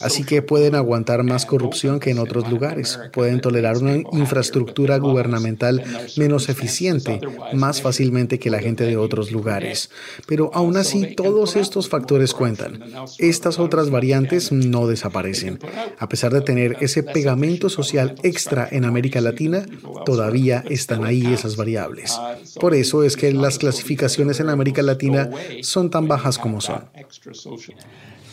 Así 0.00 0.24
que 0.24 0.42
pueden 0.42 0.74
aguantar 0.74 1.22
más 1.22 1.46
corrupción 1.46 2.00
que 2.00 2.10
en 2.10 2.18
otros 2.18 2.48
lugares, 2.50 2.98
pueden 3.12 3.40
tolerar 3.40 3.78
una 3.78 3.96
infraestructura 4.12 4.98
gubernamental 4.98 5.82
menos 6.16 6.48
eficiente 6.48 7.20
más 7.52 7.80
fácilmente 7.80 8.38
que 8.38 8.50
la 8.50 8.58
gente 8.58 8.84
de 8.84 8.96
otros 8.96 9.30
lugares. 9.30 9.90
Pero 10.26 10.50
aún 10.52 10.76
así, 10.76 11.14
todos 11.14 11.56
estos 11.56 11.88
factores 11.88 12.34
cuentan. 12.34 12.82
Estas 13.18 13.58
otras 13.58 13.90
variantes 13.90 14.52
no 14.52 14.86
desaparecen. 14.86 15.58
A 15.98 16.08
pesar 16.08 16.32
de 16.32 16.40
tener 16.40 16.76
ese 16.80 17.02
pegamento 17.02 17.68
social 17.68 18.16
extra 18.22 18.68
en 18.70 18.84
América 18.84 19.20
Latina, 19.20 19.66
todavía 20.04 20.64
están 20.68 21.04
ahí 21.04 21.26
esas 21.32 21.56
variables. 21.56 22.18
Por 22.60 22.74
eso 22.74 23.02
es 23.02 23.16
que 23.16 23.32
las 23.32 23.58
clasificaciones 23.58 23.75
clasificaciones 23.76 24.40
en 24.40 24.48
América 24.48 24.82
Latina 24.82 25.28
son 25.62 25.90
tan 25.90 26.08
bajas 26.08 26.38
como 26.38 26.60
son. 26.60 26.88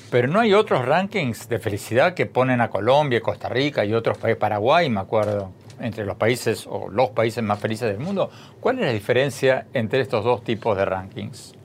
Pero 0.09 0.27
no 0.27 0.39
hay 0.39 0.53
otros 0.53 0.85
rankings 0.85 1.49
de 1.49 1.59
felicidad 1.59 2.13
que 2.13 2.27
ponen 2.27 2.61
a 2.61 2.69
Colombia, 2.69 3.19
Costa 3.19 3.49
Rica 3.49 3.83
y 3.83 3.93
otros 3.93 4.17
países, 4.17 4.39
Paraguay, 4.39 4.89
me 4.89 4.99
acuerdo, 4.99 5.51
entre 5.79 6.05
los 6.05 6.17
países 6.17 6.67
o 6.69 6.87
los 6.87 7.09
países 7.09 7.43
más 7.43 7.59
felices 7.59 7.89
del 7.89 7.99
mundo. 7.99 8.29
¿Cuál 8.59 8.79
es 8.79 8.85
la 8.85 8.93
diferencia 8.93 9.65
entre 9.73 10.01
estos 10.01 10.23
dos 10.23 10.43
tipos 10.43 10.77
de 10.77 10.85
rankings? 10.85 11.55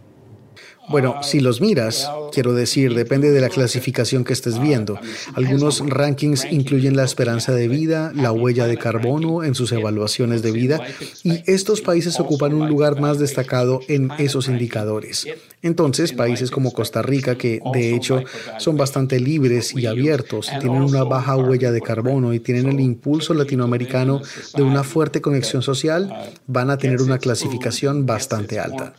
Bueno, 0.88 1.16
si 1.22 1.40
los 1.40 1.60
miras, 1.60 2.10
quiero 2.32 2.54
decir, 2.54 2.94
depende 2.94 3.30
de 3.30 3.40
la 3.40 3.48
clasificación 3.48 4.24
que 4.24 4.32
estés 4.32 4.58
viendo. 4.58 4.98
Algunos 5.34 5.82
rankings 5.86 6.46
incluyen 6.50 6.96
la 6.96 7.04
esperanza 7.04 7.52
de 7.52 7.68
vida, 7.68 8.12
la 8.14 8.32
huella 8.32 8.66
de 8.66 8.78
carbono 8.78 9.44
en 9.44 9.54
sus 9.54 9.72
evaluaciones 9.72 10.42
de 10.42 10.52
vida, 10.52 10.80
y 11.22 11.42
estos 11.46 11.80
países 11.80 12.18
ocupan 12.20 12.54
un 12.54 12.68
lugar 12.68 13.00
más 13.00 13.18
destacado 13.18 13.80
en 13.88 14.10
esos 14.18 14.48
indicadores. 14.48 15.26
Entonces, 15.62 16.12
países 16.12 16.50
como 16.50 16.72
Costa 16.72 17.02
Rica, 17.02 17.36
que 17.36 17.60
de 17.72 17.94
hecho 17.94 18.22
son 18.58 18.76
bastante 18.76 19.20
libres 19.20 19.74
y 19.74 19.86
abiertos, 19.86 20.50
tienen 20.60 20.82
una 20.82 21.04
baja 21.04 21.36
huella 21.36 21.72
de 21.72 21.80
carbono 21.80 22.32
y 22.32 22.40
tienen 22.40 22.68
el 22.68 22.80
impulso 22.80 23.34
latinoamericano 23.34 24.22
de 24.56 24.62
una 24.62 24.84
fuerte 24.84 25.20
conexión 25.20 25.62
social, 25.62 26.32
van 26.46 26.70
a 26.70 26.78
tener 26.78 27.02
una 27.02 27.18
clasificación 27.18 28.06
bastante 28.06 28.58
alta. 28.58 28.94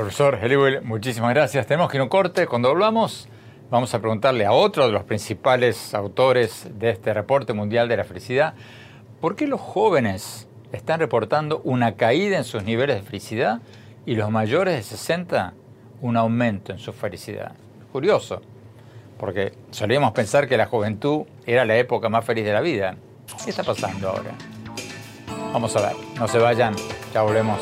Profesor 0.00 0.38
Heliwell, 0.42 0.80
muchísimas 0.80 1.34
gracias. 1.34 1.66
Tenemos 1.66 1.90
que 1.90 1.98
ir 1.98 2.00
a 2.00 2.04
un 2.04 2.08
corte. 2.08 2.46
Cuando 2.46 2.70
volvamos, 2.70 3.28
vamos 3.70 3.92
a 3.92 3.98
preguntarle 3.98 4.46
a 4.46 4.52
otro 4.52 4.86
de 4.86 4.92
los 4.92 5.04
principales 5.04 5.92
autores 5.92 6.66
de 6.78 6.88
este 6.88 7.12
reporte 7.12 7.52
mundial 7.52 7.86
de 7.86 7.98
la 7.98 8.04
felicidad 8.04 8.54
¿por 9.20 9.36
qué 9.36 9.46
los 9.46 9.60
jóvenes 9.60 10.48
están 10.72 11.00
reportando 11.00 11.60
una 11.64 11.96
caída 11.96 12.38
en 12.38 12.44
sus 12.44 12.64
niveles 12.64 12.96
de 12.96 13.02
felicidad 13.02 13.60
y 14.06 14.14
los 14.14 14.30
mayores 14.30 14.74
de 14.74 14.82
60 14.82 15.52
un 16.00 16.16
aumento 16.16 16.72
en 16.72 16.78
su 16.78 16.94
felicidad? 16.94 17.52
Curioso, 17.92 18.40
porque 19.18 19.52
solíamos 19.70 20.12
pensar 20.12 20.48
que 20.48 20.56
la 20.56 20.64
juventud 20.64 21.26
era 21.44 21.66
la 21.66 21.76
época 21.76 22.08
más 22.08 22.24
feliz 22.24 22.46
de 22.46 22.54
la 22.54 22.62
vida. 22.62 22.96
¿Qué 23.44 23.50
está 23.50 23.64
pasando 23.64 24.08
ahora? 24.08 24.30
Vamos 25.52 25.76
a 25.76 25.88
ver, 25.88 25.96
no 26.18 26.26
se 26.26 26.38
vayan, 26.38 26.74
ya 27.12 27.20
volvemos. 27.20 27.60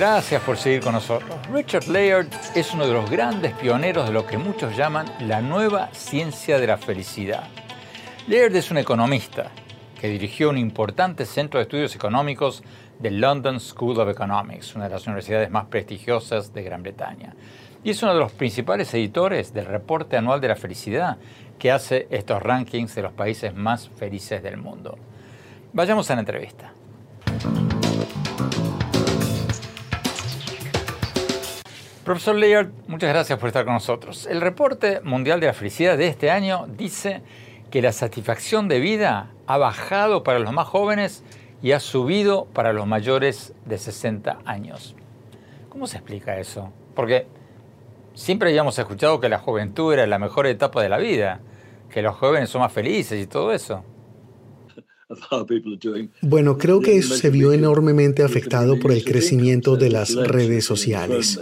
Gracias 0.00 0.42
por 0.42 0.56
seguir 0.56 0.80
con 0.80 0.92
nosotros. 0.92 1.30
Richard 1.52 1.86
Layard 1.88 2.28
es 2.54 2.72
uno 2.72 2.86
de 2.86 2.92
los 2.92 3.10
grandes 3.10 3.52
pioneros 3.54 4.06
de 4.06 4.12
lo 4.12 4.26
que 4.26 4.38
muchos 4.38 4.76
llaman 4.76 5.06
la 5.20 5.40
nueva 5.40 5.88
ciencia 5.92 6.58
de 6.58 6.66
la 6.66 6.78
felicidad. 6.78 7.44
Layard 8.26 8.54
es 8.54 8.70
un 8.70 8.78
economista 8.78 9.50
que 10.00 10.08
dirigió 10.08 10.50
un 10.50 10.58
importante 10.58 11.26
centro 11.26 11.58
de 11.58 11.64
estudios 11.64 11.94
económicos 11.94 12.62
del 12.98 13.20
London 13.20 13.60
School 13.60 14.00
of 14.00 14.08
Economics, 14.08 14.74
una 14.74 14.84
de 14.84 14.90
las 14.90 15.06
universidades 15.06 15.50
más 15.50 15.66
prestigiosas 15.66 16.52
de 16.52 16.62
Gran 16.62 16.82
Bretaña. 16.82 17.34
Y 17.82 17.90
es 17.90 18.02
uno 18.02 18.12
de 18.12 18.20
los 18.20 18.32
principales 18.32 18.92
editores 18.92 19.54
del 19.54 19.64
reporte 19.64 20.18
anual 20.18 20.40
de 20.40 20.48
la 20.48 20.56
felicidad 20.56 21.16
que 21.58 21.70
hace 21.70 22.06
estos 22.10 22.42
rankings 22.42 22.94
de 22.94 23.02
los 23.02 23.12
países 23.12 23.54
más 23.54 23.88
felices 23.88 24.42
del 24.42 24.58
mundo. 24.58 24.98
Vayamos 25.72 26.10
a 26.10 26.14
la 26.14 26.20
entrevista. 26.20 26.74
Profesor 32.04 32.34
Layard, 32.34 32.70
muchas 32.86 33.08
gracias 33.10 33.38
por 33.38 33.48
estar 33.48 33.64
con 33.64 33.74
nosotros. 33.74 34.26
El 34.26 34.42
reporte 34.42 35.00
mundial 35.02 35.40
de 35.40 35.46
la 35.46 35.54
felicidad 35.54 35.96
de 35.96 36.08
este 36.08 36.30
año 36.30 36.66
dice 36.66 37.22
que 37.70 37.80
la 37.80 37.92
satisfacción 37.92 38.68
de 38.68 38.80
vida 38.80 39.30
ha 39.46 39.56
bajado 39.56 40.22
para 40.22 40.38
los 40.38 40.52
más 40.52 40.66
jóvenes 40.66 41.24
y 41.62 41.72
ha 41.72 41.80
subido 41.80 42.46
para 42.46 42.74
los 42.74 42.86
mayores 42.86 43.54
de 43.64 43.78
60 43.78 44.40
años. 44.44 44.96
¿Cómo 45.68 45.86
se 45.86 45.98
explica 45.98 46.38
eso? 46.38 46.72
Porque 46.94 47.26
siempre 48.20 48.50
habíamos 48.50 48.78
escuchado 48.78 49.18
que 49.18 49.28
la 49.28 49.38
juventud 49.38 49.92
era 49.94 50.06
la 50.06 50.18
mejor 50.18 50.46
etapa 50.46 50.82
de 50.82 50.90
la 50.90 50.98
vida, 50.98 51.40
que 51.90 52.02
los 52.02 52.14
jóvenes 52.16 52.50
son 52.50 52.60
más 52.60 52.72
felices 52.72 53.20
y 53.22 53.26
todo 53.26 53.52
eso. 53.52 53.82
Bueno, 56.20 56.56
creo 56.56 56.80
que 56.80 56.96
eso 56.96 57.16
se 57.16 57.30
vio 57.30 57.52
enormemente 57.52 58.22
afectado 58.22 58.78
por 58.78 58.92
el 58.92 59.04
crecimiento 59.04 59.76
de 59.76 59.90
las 59.90 60.14
redes 60.14 60.64
sociales. 60.64 61.40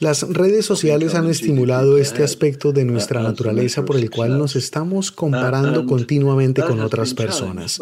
Las 0.00 0.22
redes 0.22 0.64
sociales 0.64 1.14
han 1.14 1.28
estimulado 1.28 1.98
este 1.98 2.24
aspecto 2.24 2.72
de 2.72 2.86
nuestra 2.86 3.22
naturaleza 3.22 3.84
por 3.84 3.96
el 3.98 4.08
cual 4.08 4.38
nos 4.38 4.56
estamos 4.56 5.12
comparando 5.12 5.84
continuamente 5.84 6.62
con 6.62 6.80
otras 6.80 7.12
personas. 7.12 7.78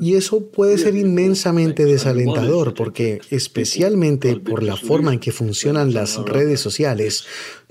Y 0.00 0.14
eso 0.14 0.46
puede 0.46 0.78
ser 0.78 0.94
inmensamente 0.94 1.84
desalentador 1.84 2.72
porque, 2.72 3.20
especialmente 3.30 4.36
por 4.36 4.62
la 4.62 4.76
forma 4.76 5.12
en 5.12 5.18
que 5.18 5.32
funcionan 5.32 5.92
las 5.92 6.18
redes 6.24 6.60
sociales, 6.60 7.24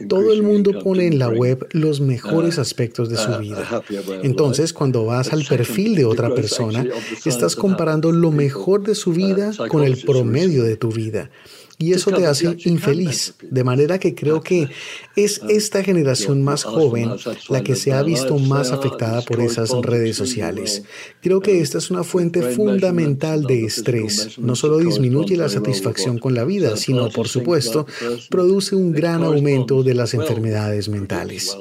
todo 0.09 0.33
el 0.33 0.43
mundo 0.43 0.77
pone 0.83 1.07
en 1.07 1.17
la 1.17 1.29
web 1.29 1.65
los 1.71 2.01
mejores 2.01 2.59
aspectos 2.59 3.07
de 3.07 3.15
su 3.15 3.31
vida. 3.39 3.81
Entonces, 4.23 4.73
cuando 4.73 5.05
vas 5.05 5.31
al 5.31 5.45
perfil 5.45 5.95
de 5.95 6.03
otra 6.03 6.35
persona, 6.35 6.85
estás 7.23 7.55
comparando 7.55 8.11
lo 8.11 8.31
mejor 8.31 8.83
de 8.83 8.93
su 8.93 9.13
vida 9.13 9.53
con 9.69 9.85
el 9.85 10.03
promedio 10.03 10.63
de 10.63 10.75
tu 10.75 10.91
vida. 10.91 11.29
Y 11.77 11.93
eso 11.93 12.11
te 12.11 12.25
hace 12.25 12.55
infeliz. 12.65 13.35
De 13.41 13.63
manera 13.63 13.99
que 13.99 14.15
creo 14.15 14.41
que 14.41 14.69
es 15.15 15.41
esta 15.49 15.83
generación 15.83 16.43
más 16.43 16.63
joven 16.63 17.11
la 17.49 17.63
que 17.63 17.75
se 17.75 17.93
ha 17.93 18.01
visto 18.01 18.37
más 18.37 18.71
afectada 18.71 19.21
por 19.21 19.41
esas 19.41 19.71
redes 19.81 20.15
sociales. 20.15 20.83
Creo 21.21 21.41
que 21.41 21.59
esta 21.59 21.77
es 21.77 21.91
una 21.91 22.03
fuente 22.03 22.41
fundamental 22.41 23.43
de 23.43 23.65
estrés. 23.65 24.37
No 24.39 24.55
solo 24.55 24.77
disminuye 24.77 25.35
la 25.35 25.49
satisfacción 25.49 26.17
con 26.17 26.33
la 26.33 26.45
vida, 26.45 26.77
sino, 26.77 27.09
por 27.09 27.27
supuesto, 27.27 27.85
produce 28.29 28.75
un 28.75 28.91
gran 28.91 29.23
aumento 29.23 29.83
de 29.83 29.93
las 29.93 30.13
enfermedades 30.13 30.89
mentales. 30.89 31.57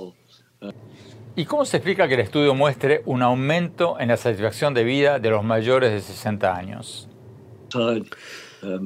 ¿Y 1.37 1.47
cómo 1.47 1.65
se 1.65 1.79
explica 1.79 2.07
que 2.07 2.15
el 2.15 2.21
estudio 2.21 2.55
muestre 2.55 3.03
un 3.07 3.21
aumento 3.23 3.99
en 3.99 4.09
la 4.09 4.17
satisfacción 4.17 4.73
de 4.73 4.85
vida 4.85 5.19
de 5.19 5.31
los 5.31 5.43
mayores 5.43 5.91
de 5.91 6.01
60 6.01 6.55
años? 6.55 7.09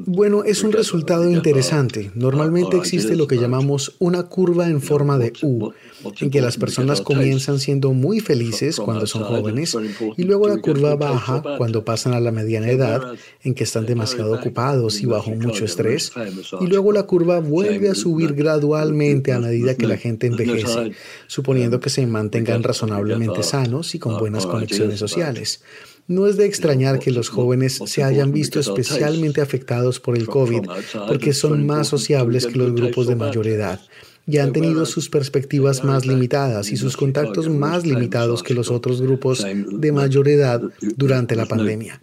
Bueno, 0.06 0.44
es 0.44 0.62
un 0.62 0.72
resultado 0.72 1.30
interesante. 1.30 2.10
Normalmente 2.14 2.76
existe 2.76 3.16
lo 3.16 3.26
que 3.26 3.36
llamamos 3.36 3.96
una 3.98 4.24
curva 4.24 4.68
en 4.68 4.80
forma 4.80 5.18
de 5.18 5.32
U, 5.42 5.72
en 6.20 6.30
que 6.30 6.40
las 6.40 6.56
personas 6.56 7.00
comienzan 7.00 7.58
siendo 7.58 7.92
muy 7.92 8.20
felices 8.20 8.76
cuando 8.76 9.06
son 9.06 9.24
jóvenes 9.24 9.76
y 10.16 10.22
luego 10.24 10.48
la 10.48 10.58
curva 10.58 10.96
baja 10.96 11.42
cuando 11.56 11.84
pasan 11.84 12.14
a 12.14 12.20
la 12.20 12.32
mediana 12.32 12.70
edad, 12.70 13.14
en 13.42 13.54
que 13.54 13.64
están 13.64 13.86
demasiado 13.86 14.34
ocupados 14.34 15.00
y 15.00 15.06
bajo 15.06 15.30
mucho 15.30 15.64
estrés, 15.64 16.12
y 16.60 16.66
luego 16.66 16.92
la 16.92 17.04
curva 17.04 17.40
vuelve 17.40 17.90
a 17.90 17.94
subir 17.94 18.34
gradualmente 18.34 19.32
a 19.32 19.38
medida 19.38 19.74
que 19.74 19.86
la 19.86 19.96
gente 19.96 20.26
envejece, 20.26 20.92
suponiendo 21.26 21.80
que 21.80 21.90
se 21.90 22.06
mantengan 22.06 22.62
razonablemente 22.62 23.42
sanos 23.42 23.94
y 23.94 23.98
con 23.98 24.18
buenas 24.18 24.46
conexiones 24.46 24.98
sociales. 24.98 25.62
No 26.08 26.26
es 26.26 26.38
de 26.38 26.46
extrañar 26.46 26.98
que 26.98 27.10
los 27.10 27.28
jóvenes 27.28 27.80
se 27.84 28.02
hayan 28.02 28.32
visto 28.32 28.58
especialmente 28.58 29.42
afectados 29.42 30.00
por 30.00 30.16
el 30.16 30.26
COVID 30.26 30.62
porque 31.06 31.34
son 31.34 31.66
más 31.66 31.88
sociables 31.88 32.46
que 32.46 32.56
los 32.56 32.74
grupos 32.74 33.06
de 33.06 33.14
mayor 33.14 33.46
edad 33.46 33.78
y 34.26 34.38
han 34.38 34.52
tenido 34.52 34.86
sus 34.86 35.10
perspectivas 35.10 35.84
más 35.84 36.06
limitadas 36.06 36.70
y 36.70 36.78
sus 36.78 36.96
contactos 36.96 37.50
más 37.50 37.86
limitados 37.86 38.42
que 38.42 38.54
los 38.54 38.70
otros 38.70 39.02
grupos 39.02 39.44
de 39.44 39.92
mayor 39.92 40.28
edad 40.28 40.62
durante 40.96 41.36
la 41.36 41.44
pandemia. 41.44 42.00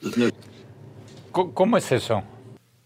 ¿Cómo 1.31 1.77
es 1.77 1.91
eso? 1.91 2.24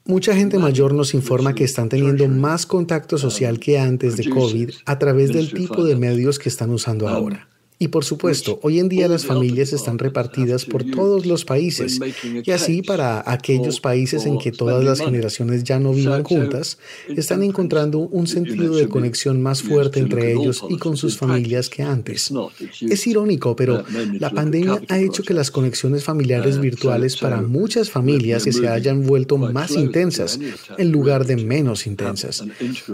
Mucha 0.05 0.33
gente 0.33 0.57
mayor 0.57 0.93
nos 0.93 1.13
informa 1.13 1.53
que 1.53 1.65
están 1.65 1.89
teniendo 1.89 2.29
más 2.29 2.65
contacto 2.65 3.17
social 3.17 3.59
que 3.59 3.77
antes 3.77 4.15
de 4.15 4.29
COVID 4.29 4.71
a 4.85 4.97
través 4.97 5.33
del 5.33 5.53
tipo 5.53 5.83
de 5.83 5.97
medios 5.97 6.39
que 6.39 6.47
están 6.47 6.69
usando 6.69 7.09
ahora. 7.09 7.48
Y 7.81 7.87
por 7.87 8.03
supuesto, 8.03 8.59
hoy 8.61 8.77
en 8.79 8.89
día 8.89 9.07
las 9.07 9.25
familias 9.25 9.71
están 9.71 9.99
repartidas 9.99 10.65
por 10.65 10.83
todos 10.83 11.25
los 11.25 11.45
países. 11.45 11.97
Y 12.43 12.51
así 12.51 12.81
para 12.81 13.23
aquellos 13.25 13.79
países 13.79 14.25
en 14.25 14.37
que 14.37 14.51
todas 14.51 14.83
las 14.83 14.99
generaciones 14.99 15.63
ya 15.63 15.79
no 15.79 15.93
vivan 15.93 16.25
juntas, 16.25 16.77
están 17.07 17.41
encontrando 17.41 17.99
un 17.99 18.27
sentido 18.27 18.75
de 18.75 18.89
conexión 18.89 19.41
más 19.41 19.63
fuerte 19.63 20.01
entre 20.01 20.33
ellos 20.33 20.61
y 20.67 20.75
con 20.75 20.97
sus 20.97 21.17
familias 21.17 21.69
que 21.69 21.81
antes. 21.81 22.33
Es 22.81 23.07
irónico, 23.07 23.55
pero 23.55 23.85
la 24.19 24.29
pandemia 24.29 24.81
ha 24.89 24.99
hecho 24.99 25.23
que 25.23 25.33
las 25.33 25.49
conexiones 25.49 26.03
familiares 26.03 26.59
virtuales 26.59 27.15
para 27.15 27.41
muchas 27.41 27.89
familias 27.89 28.43
se 28.43 28.67
hayan 28.67 29.05
vuelto 29.05 29.37
más 29.37 29.71
intensas 29.71 30.37
en 30.77 30.91
lugar 30.91 31.25
de 31.25 31.37
menos 31.37 31.87
intensas. 31.87 32.43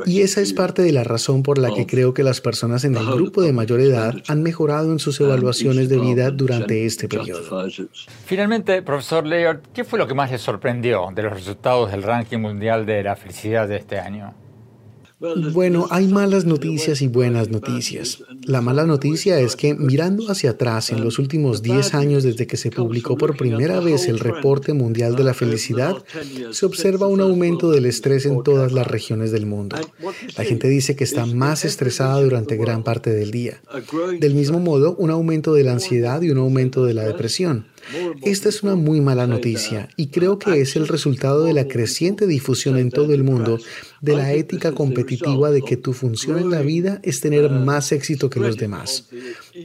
Y 0.05 0.21
esa 0.21 0.41
es 0.41 0.53
parte 0.53 0.83
de 0.83 0.91
la 0.91 1.03
razón 1.03 1.41
por 1.41 1.57
la 1.57 1.73
que 1.73 1.87
creo 1.87 2.13
que 2.13 2.21
las 2.21 2.39
personas 2.39 2.83
en 2.83 2.95
el 2.95 3.05
grupo 3.07 3.41
de 3.41 3.51
mayor 3.51 3.79
edad 3.79 4.15
han 4.27 4.43
mejorado 4.43 4.74
en 4.83 4.99
sus 4.99 5.19
evaluaciones 5.19 5.89
de 5.89 5.97
vida 5.97 6.31
durante 6.31 6.85
este 6.85 7.07
periodo. 7.07 7.67
Finalmente, 8.25 8.81
profesor 8.81 9.25
Layard, 9.25 9.61
¿qué 9.73 9.83
fue 9.83 9.99
lo 9.99 10.07
que 10.07 10.13
más 10.13 10.31
le 10.31 10.37
sorprendió 10.37 11.09
de 11.13 11.23
los 11.23 11.33
resultados 11.33 11.91
del 11.91 12.03
ranking 12.03 12.39
mundial 12.39 12.85
de 12.85 13.03
la 13.03 13.15
felicidad 13.15 13.67
de 13.67 13.77
este 13.77 13.99
año? 13.99 14.33
Bueno, 15.19 15.87
hay 15.91 16.07
malas 16.07 16.43
noticias 16.43 17.01
y 17.01 17.07
buenas 17.07 17.49
noticias. 17.49 18.21
La 18.43 18.59
mala 18.59 18.85
noticia 18.85 19.39
es 19.39 19.55
que 19.55 19.73
mirando 19.73 20.29
hacia 20.29 20.51
atrás 20.51 20.91
en 20.91 21.01
los 21.03 21.19
últimos 21.19 21.61
10 21.61 21.93
años 21.93 22.23
desde 22.23 22.47
que 22.47 22.57
se 22.57 22.69
publicó 22.69 23.17
por 23.17 23.37
primera 23.37 23.79
vez 23.79 24.09
el 24.09 24.19
reporte 24.19 24.73
mundial 24.73 25.15
de 25.15 25.23
la 25.23 25.33
felicidad, 25.33 25.95
se 26.51 26.65
observa 26.65 27.07
un 27.07 27.21
aumento 27.21 27.71
del 27.71 27.85
estrés 27.85 28.25
en 28.25 28.43
todas 28.43 28.73
las 28.73 28.87
regiones 28.87 29.31
del 29.31 29.45
mundo. 29.45 29.77
La 30.37 30.43
gente 30.43 30.67
dice 30.67 30.97
que 30.97 31.05
está 31.05 31.25
más 31.25 31.63
estresada 31.63 32.21
durante 32.21 32.57
gran 32.57 32.83
parte 32.83 33.11
del 33.11 33.31
día. 33.31 33.61
Del 34.19 34.35
mismo 34.35 34.59
modo, 34.59 34.95
un 34.97 35.11
aumento 35.11 35.53
de 35.53 35.63
la 35.63 35.71
ansiedad 35.71 36.21
y 36.23 36.29
un 36.29 36.39
aumento 36.39 36.85
de 36.85 36.93
la 36.93 37.03
depresión. 37.03 37.67
Esta 38.23 38.49
es 38.49 38.63
una 38.63 38.75
muy 38.75 39.01
mala 39.01 39.27
noticia 39.27 39.89
y 39.95 40.07
creo 40.07 40.39
que 40.39 40.61
es 40.61 40.75
el 40.75 40.87
resultado 40.87 41.43
de 41.43 41.53
la 41.53 41.67
creciente 41.67 42.27
difusión 42.27 42.77
en 42.77 42.91
todo 42.91 43.13
el 43.13 43.23
mundo 43.23 43.59
de 44.01 44.15
la 44.15 44.33
ética 44.33 44.71
competitiva 44.71 45.51
de 45.51 45.61
que 45.61 45.77
tu 45.77 45.93
función 45.93 46.37
en 46.37 46.51
la 46.51 46.61
vida 46.61 46.99
es 47.03 47.21
tener 47.21 47.49
más 47.49 47.91
éxito 47.91 48.29
que 48.29 48.39
los 48.39 48.57
demás. 48.57 49.07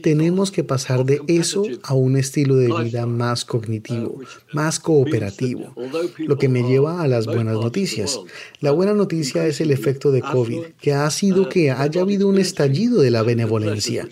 Tenemos 0.01 0.51
que 0.51 0.63
pasar 0.63 1.05
de 1.05 1.21
eso 1.27 1.63
a 1.83 1.93
un 1.93 2.15
estilo 2.17 2.55
de 2.55 2.71
vida 2.83 3.05
más 3.05 3.45
cognitivo, 3.45 4.19
más 4.53 4.79
cooperativo, 4.79 5.75
lo 6.17 6.37
que 6.37 6.49
me 6.49 6.63
lleva 6.63 7.01
a 7.01 7.07
las 7.07 7.25
buenas 7.25 7.55
noticias. 7.55 8.19
La 8.59 8.71
buena 8.71 8.93
noticia 8.93 9.45
es 9.45 9.61
el 9.61 9.71
efecto 9.71 10.11
de 10.11 10.21
COVID, 10.21 10.61
que 10.79 10.93
ha 10.93 11.09
sido 11.11 11.49
que 11.49 11.71
haya 11.71 12.01
habido 12.01 12.27
un 12.27 12.39
estallido 12.39 13.01
de 13.01 13.11
la 13.11 13.23
benevolencia. 13.23 14.07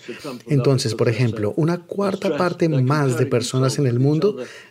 Entonces, 0.48 0.94
por 0.94 1.08
ejemplo, 1.08 1.54
una 1.56 1.78
cuarta 1.78 2.36
parte 2.36 2.68
más 2.68 3.18
de 3.18 3.26
personas 3.26 3.78
en 3.78 3.86
el 3.86 3.99
mundo 4.00 4.26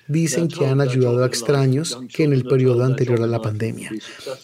dicen 0.10 0.48
que 0.48 0.66
han 0.66 0.82
ayudado 0.82 1.24
a 1.24 1.28
extraños 1.28 1.98
que 2.14 2.24
en 2.24 2.34
el 2.34 2.44
periodo 2.44 2.84
anterior 2.84 3.22
a 3.22 3.28
la 3.28 3.42
pandemia. 3.42 3.92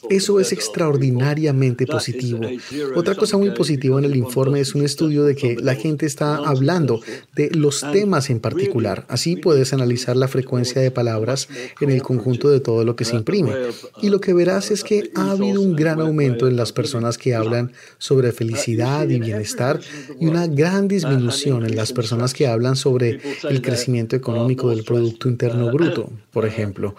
Eso 0.10 0.40
es 0.40 0.54
extraordinariamente 0.54 1.86
positivo. 1.86 2.42
Otra 2.96 3.16
cosa 3.16 3.38
muy 3.38 3.52
positiva 3.52 4.00
en 4.00 4.06
el 4.06 4.16
informe 4.16 4.62
es 4.62 4.76
un 4.76 4.86
estudio 4.86 5.24
de 5.24 5.36
que 5.36 5.56
la 5.56 5.76
gente 5.76 6.06
está 6.06 6.38
hablando 6.38 7.02
de 7.36 7.50
los 7.50 7.82
temas 7.92 8.30
en 8.30 8.40
particular. 8.40 9.06
Así 9.10 9.36
puedes 9.36 9.74
analizar 9.74 10.16
la 10.16 10.28
frecuencia 10.28 10.82
de 10.82 10.92
palabras 10.92 11.50
en 11.82 11.90
el 11.90 12.02
conjunto 12.04 12.50
de 12.50 12.60
todo 12.60 12.84
lo 12.84 12.96
que 12.96 13.06
se 13.06 13.16
imprime. 13.16 13.52
Y 14.02 14.10
lo 14.10 14.22
que 14.22 14.34
verás 14.34 14.70
es 14.70 14.84
que 14.84 15.10
ha 15.16 15.32
habido 15.32 15.62
un 15.62 15.76
gran 15.76 16.00
aumento 16.00 16.48
en 16.48 16.56
las 16.56 16.72
personas 16.72 17.18
que 17.18 17.34
hablan 17.34 17.72
sobre 17.98 18.32
felicidad 18.32 19.10
y 19.10 19.20
bienestar 19.20 19.80
y 20.20 20.28
una 20.28 20.46
gran 20.46 20.88
disminución 20.88 21.66
en 21.66 21.76
las 21.76 21.92
personas 21.92 22.34
que 22.34 22.46
hablan 22.48 22.76
sobre 22.76 23.20
el 23.50 23.62
crecimiento 23.62 24.16
económico 24.16 24.70
del 24.70 24.84
Producto 24.84 25.28
Interno 25.28 25.55
Bruto, 25.72 26.10
por 26.32 26.46
ejemplo. 26.46 26.96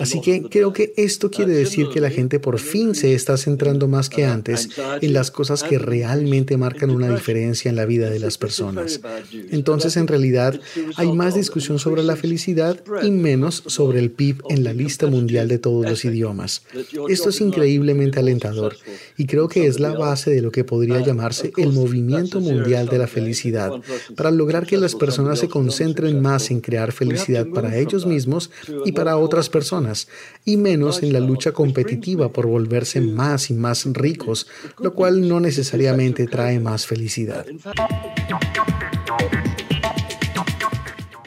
Así 0.00 0.20
que 0.20 0.42
creo 0.42 0.72
que 0.72 0.92
esto 0.96 1.30
quiere 1.30 1.52
decir 1.52 1.88
que 1.92 2.00
la 2.00 2.10
gente 2.10 2.38
por 2.40 2.58
fin 2.58 2.94
se 2.94 3.14
está 3.14 3.36
centrando 3.36 3.88
más 3.88 4.08
que 4.08 4.24
antes 4.24 4.68
en 5.00 5.12
las 5.12 5.30
cosas 5.30 5.62
que 5.62 5.78
realmente 5.78 6.56
marcan 6.56 6.90
una 6.90 7.12
diferencia 7.14 7.68
en 7.68 7.76
la 7.76 7.86
vida 7.86 8.10
de 8.10 8.18
las 8.18 8.38
personas. 8.38 9.00
Entonces, 9.50 9.96
en 9.96 10.06
realidad, 10.06 10.60
hay 10.96 11.12
más 11.12 11.34
discusión 11.34 11.78
sobre 11.78 12.02
la 12.02 12.16
felicidad 12.16 12.80
y 13.02 13.10
menos 13.10 13.62
sobre 13.66 13.98
el 13.98 14.10
PIB 14.10 14.42
en 14.48 14.64
la 14.64 14.72
lista 14.72 15.06
mundial 15.06 15.48
de 15.48 15.58
todos 15.58 15.88
los 15.88 16.04
idiomas. 16.04 16.62
Esto 17.08 17.28
es 17.30 17.40
increíblemente 17.40 18.18
alentador 18.18 18.76
y 19.16 19.26
creo 19.26 19.48
que 19.48 19.66
es 19.66 19.80
la 19.80 19.92
base 19.92 20.30
de 20.30 20.42
lo 20.42 20.50
que 20.50 20.64
podría 20.64 21.00
llamarse 21.00 21.52
el 21.56 21.72
movimiento 21.72 22.40
mundial 22.40 22.88
de 22.88 22.98
la 22.98 23.06
felicidad, 23.06 23.70
para 24.16 24.30
lograr 24.30 24.66
que 24.66 24.76
las 24.76 24.94
personas 24.94 25.38
se 25.38 25.48
concentren 25.48 26.20
más 26.20 26.50
en 26.50 26.60
crear 26.60 26.92
felicidad 26.92 27.46
para 27.46 27.76
ellos 27.76 27.99
mismos 28.06 28.50
y 28.84 28.92
para 28.92 29.16
otras 29.16 29.48
personas, 29.48 30.08
y 30.44 30.56
menos 30.56 31.02
en 31.02 31.12
la 31.12 31.20
lucha 31.20 31.52
competitiva 31.52 32.30
por 32.30 32.46
volverse 32.46 33.00
más 33.00 33.50
y 33.50 33.54
más 33.54 33.86
ricos, 33.92 34.46
lo 34.78 34.94
cual 34.94 35.26
no 35.28 35.40
necesariamente 35.40 36.26
trae 36.26 36.60
más 36.60 36.86
felicidad. 36.86 37.46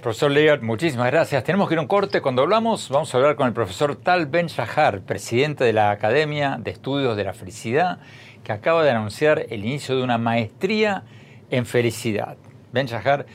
Profesor 0.04 0.32
Lear, 0.32 0.62
muchísimas 0.62 1.10
gracias. 1.10 1.46
Tenemos 1.46 1.70
que 1.70 1.76
ir 1.76 1.78
a 1.78 1.82
un 1.82 1.88
corte. 1.88 2.20
Cuando 2.20 2.42
hablamos, 2.42 2.90
vamos 2.90 3.14
a 3.14 3.18
hablar 3.18 3.38
con 3.38 3.48
el 3.48 3.54
profesor 3.54 3.96
Tal 3.96 4.26
Ben 4.26 4.48
Shahar, 4.48 5.00
presidente 5.04 5.64
de 5.64 5.72
la 5.72 5.92
Academia 5.92 6.60
de 6.62 6.72
Estudios 6.72 7.16
de 7.16 7.24
la 7.24 7.34
Felicidad, 7.34 8.00
que 8.44 8.52
acaba 8.52 8.84
de 8.84 8.90
anunciar 8.90 9.46
el 9.50 9.64
inicio 9.64 9.96
de 9.96 10.04
una 10.04 10.18
maestría 10.18 11.06
en 11.50 11.66
felicidad. 11.66 12.36
Ben 12.74 12.86
Shahar 12.86 13.26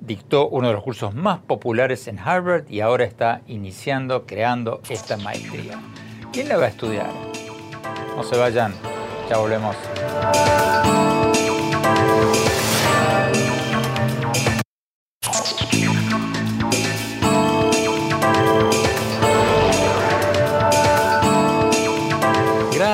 dictó 0.00 0.48
uno 0.48 0.68
de 0.68 0.74
los 0.74 0.82
cursos 0.82 1.14
más 1.14 1.38
populares 1.38 2.08
en 2.08 2.18
Harvard 2.18 2.64
y 2.68 2.80
ahora 2.80 3.04
está 3.04 3.42
iniciando, 3.46 4.26
creando 4.26 4.80
esta 4.88 5.16
maestría. 5.16 5.80
¿Quién 6.32 6.48
la 6.48 6.56
va 6.56 6.64
a 6.64 6.68
estudiar? 6.68 7.10
No 8.16 8.22
se 8.22 8.36
vayan, 8.36 8.74
ya 9.28 9.38
volvemos. 9.38 9.76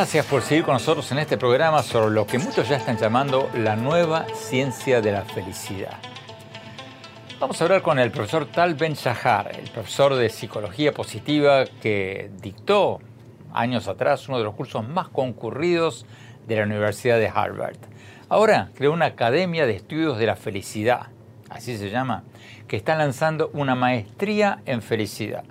Gracias 0.03 0.27
por 0.27 0.43
seguir 0.43 0.65
con 0.65 0.75
nosotros 0.75 1.11
en 1.13 1.19
este 1.19 1.39
programa 1.39 1.83
sobre 1.83 2.13
lo 2.13 2.27
que 2.27 2.37
muchos 2.39 2.69
ya 2.69 2.77
están 2.77 2.97
llamando 2.97 3.49
la 3.55 3.77
nueva 3.77 4.27
ciencia 4.35 5.01
de 5.01 5.13
la 5.13 5.23
felicidad. 5.23 5.97
Vamos 7.43 7.61
a 7.61 7.65
hablar 7.65 7.83
con 7.83 7.99
el 7.99 8.13
profesor 8.13 8.47
Tal 8.47 8.77
Ben 8.77 8.95
Shahar, 8.95 9.51
el 9.59 9.69
profesor 9.69 10.15
de 10.15 10.29
psicología 10.29 10.95
positiva 10.95 11.65
que 11.83 12.31
dictó 12.41 13.01
años 13.53 13.89
atrás 13.89 14.29
uno 14.29 14.39
de 14.39 14.45
los 14.45 14.55
cursos 14.55 14.87
más 14.87 15.09
concurridos 15.09 16.07
de 16.47 16.55
la 16.55 16.63
Universidad 16.63 17.19
de 17.19 17.27
Harvard. 17.27 17.79
Ahora 18.29 18.71
creó 18.77 18.93
una 18.93 19.07
academia 19.07 19.67
de 19.67 19.75
estudios 19.75 20.19
de 20.19 20.27
la 20.27 20.37
felicidad, 20.37 21.09
así 21.51 21.77
se 21.77 21.91
llama, 21.91 22.23
que 22.69 22.77
está 22.77 22.95
lanzando 22.95 23.51
una 23.55 23.75
maestría 23.75 24.63
en 24.65 24.81
felicidad. 24.81 25.43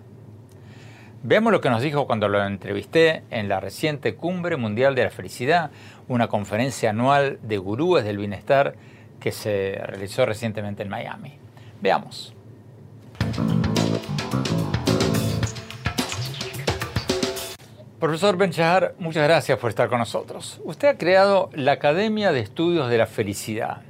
Veamos 1.23 1.51
lo 1.51 1.59
que 1.59 1.69
nos 1.69 1.81
dijo 1.81 2.07
cuando 2.07 2.29
lo 2.29 2.41
entrevisté 2.45 3.23
en 3.31 3.49
la 3.49 3.59
reciente 3.59 4.15
Cumbre 4.15 4.55
Mundial 4.55 4.95
de 4.95 5.03
la 5.03 5.09
Felicidad, 5.09 5.71
una 6.07 6.29
conferencia 6.29 6.91
anual 6.91 7.37
de 7.41 7.57
gurúes 7.57 8.05
del 8.05 8.17
bienestar 8.17 8.75
que 9.19 9.33
se 9.33 9.77
realizó 9.83 10.25
recientemente 10.25 10.83
en 10.83 10.89
Miami. 10.89 11.40
Veamos. 11.81 12.33
Profesor 17.99 18.37
Ben 18.37 18.51
Shahar, 18.51 18.95
muchas 18.97 19.23
gracias 19.23 19.59
por 19.59 19.69
estar 19.69 19.89
con 19.89 19.99
nosotros. 19.99 20.59
Usted 20.63 20.87
ha 20.87 20.97
creado 20.97 21.49
la 21.53 21.73
Academia 21.73 22.31
de 22.31 22.39
Estudios 22.39 22.89
de 22.89 22.97
la 22.97 23.05
Felicidad. 23.05 23.81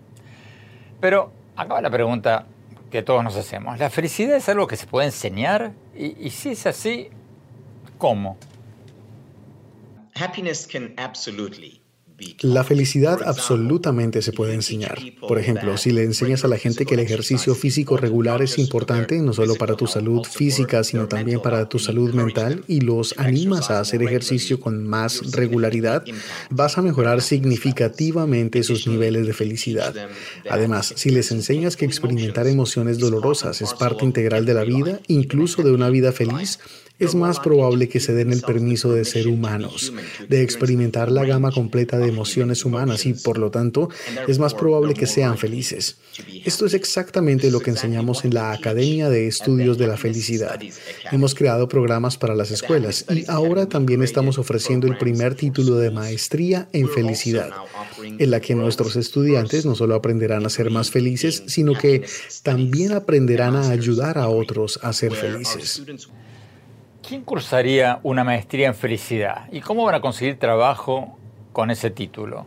Pero 1.00 1.32
acaba 1.56 1.82
la 1.82 1.90
pregunta 1.90 2.46
que 2.90 3.04
todos 3.04 3.24
nos 3.24 3.36
hacemos. 3.38 3.80
¿La 3.80 3.90
felicidad 3.90 4.36
es 4.36 4.50
algo 4.50 4.68
que 4.68 4.76
se 4.76 4.86
puede 4.86 5.08
enseñar? 5.08 5.72
Y, 5.96 6.28
y 6.28 6.30
si 6.32 6.50
es 6.50 6.68
así, 6.68 7.10
¿Cómo? 8.02 8.36
La 12.42 12.64
felicidad 12.64 13.20
absolutamente 13.26 14.22
se 14.22 14.32
puede 14.32 14.54
enseñar. 14.54 15.00
Por 15.20 15.40
ejemplo, 15.40 15.78
si 15.78 15.92
le 15.92 16.04
enseñas 16.04 16.44
a 16.44 16.48
la 16.48 16.58
gente 16.58 16.86
que 16.86 16.96
el 16.96 17.00
ejercicio 17.00 17.56
físico 17.56 17.98
regular 17.98 18.42
es 18.42 18.58
importante 18.58 19.20
no 19.20 19.34
solo 19.34 19.56
para 19.56 19.76
tu 19.76 19.88
salud 19.88 20.24
física, 20.26 20.84
sino 20.84 21.08
también 21.08 21.42
para 21.42 21.70
tu 21.70 21.80
salud 21.80 22.14
mental 22.14 22.64
y 22.68 22.82
los 22.82 23.16
animas 23.18 23.70
a 23.70 23.80
hacer 23.80 24.04
ejercicio 24.04 24.60
con 24.60 24.88
más 24.88 25.32
regularidad, 25.32 26.04
vas 26.50 26.78
a 26.78 26.82
mejorar 26.82 27.22
significativamente 27.22 28.64
sus 28.64 28.88
niveles 28.88 29.28
de 29.28 29.34
felicidad. 29.34 29.94
Además, 30.50 30.94
si 30.96 31.10
les 31.10 31.32
enseñas 31.32 31.76
que 31.76 31.86
experimentar 31.86 32.48
emociones 32.48 33.00
dolorosas 33.00 33.62
es 33.62 33.74
parte 33.74 34.06
integral 34.06 34.46
de 34.46 34.54
la 34.54 34.64
vida, 34.64 35.00
incluso 35.08 35.64
de 35.64 35.72
una 35.72 35.90
vida 35.90 36.12
feliz, 36.12 36.60
es 37.00 37.16
más 37.16 37.40
probable 37.40 37.90
que 37.90 38.00
se 38.00 38.14
den 38.14 38.32
el 38.32 38.42
permiso 38.42 38.94
de 38.94 39.06
ser 39.06 39.28
humanos, 39.28 39.94
de 40.30 40.42
experimentar 40.42 41.12
la 41.12 41.26
gama 41.26 41.52
completa 41.52 41.98
de 41.98 42.08
emociones 42.08 42.64
humanas 42.66 43.06
y, 43.06 43.14
por 43.14 43.38
lo 43.38 43.52
tanto, 43.52 43.90
es 44.28 44.40
más 44.40 44.54
probable 44.54 44.94
que 44.94 45.08
sean 45.08 45.38
felices. 45.38 45.98
Esto 46.46 46.66
es 46.66 46.74
exactamente 46.74 47.52
lo 47.52 47.60
que 47.60 47.72
enseñamos 47.72 48.26
en 48.26 48.34
la 48.34 48.52
Academia 48.52 49.10
de 49.10 49.28
Estudios 49.28 49.78
de 49.78 49.88
la 49.88 49.98
Felicidad. 49.98 50.60
Hemos 51.12 51.36
creado 51.36 51.68
programas 51.68 52.18
para 52.18 52.36
las 52.36 52.52
escuelas 52.52 53.06
y 53.10 53.26
ahora 53.28 53.68
también 53.68 54.04
estamos 54.04 54.38
ofreciendo 54.38 54.88
el 54.88 54.98
primer 54.98 55.36
título 55.36 55.78
de 55.78 55.92
maestría 55.92 56.68
en 56.74 56.88
felicidad, 56.90 57.52
en 58.02 58.32
la 58.32 58.40
que 58.40 58.56
nuestros 58.56 58.96
estudiantes 58.96 59.66
no 59.66 59.76
solo 59.76 59.96
aprenderán 59.96 60.46
a 60.46 60.50
ser 60.50 60.70
más 60.70 60.92
felices, 60.92 61.44
sino 61.48 61.74
que 61.74 62.06
también 62.44 62.92
aprenderán 62.92 63.56
a 63.56 63.70
ayudar 63.70 64.18
a 64.18 64.30
otros 64.30 64.80
a 64.84 64.94
ser 64.94 65.14
felices. 65.14 65.84
¿Quién 67.12 67.24
cursaría 67.24 68.00
una 68.04 68.24
maestría 68.24 68.68
en 68.68 68.74
felicidad? 68.74 69.50
¿Y 69.52 69.60
cómo 69.60 69.84
van 69.84 69.96
a 69.96 70.00
conseguir 70.00 70.40
trabajo 70.40 71.20
con 71.52 71.70
ese 71.70 71.90
título? 71.90 72.46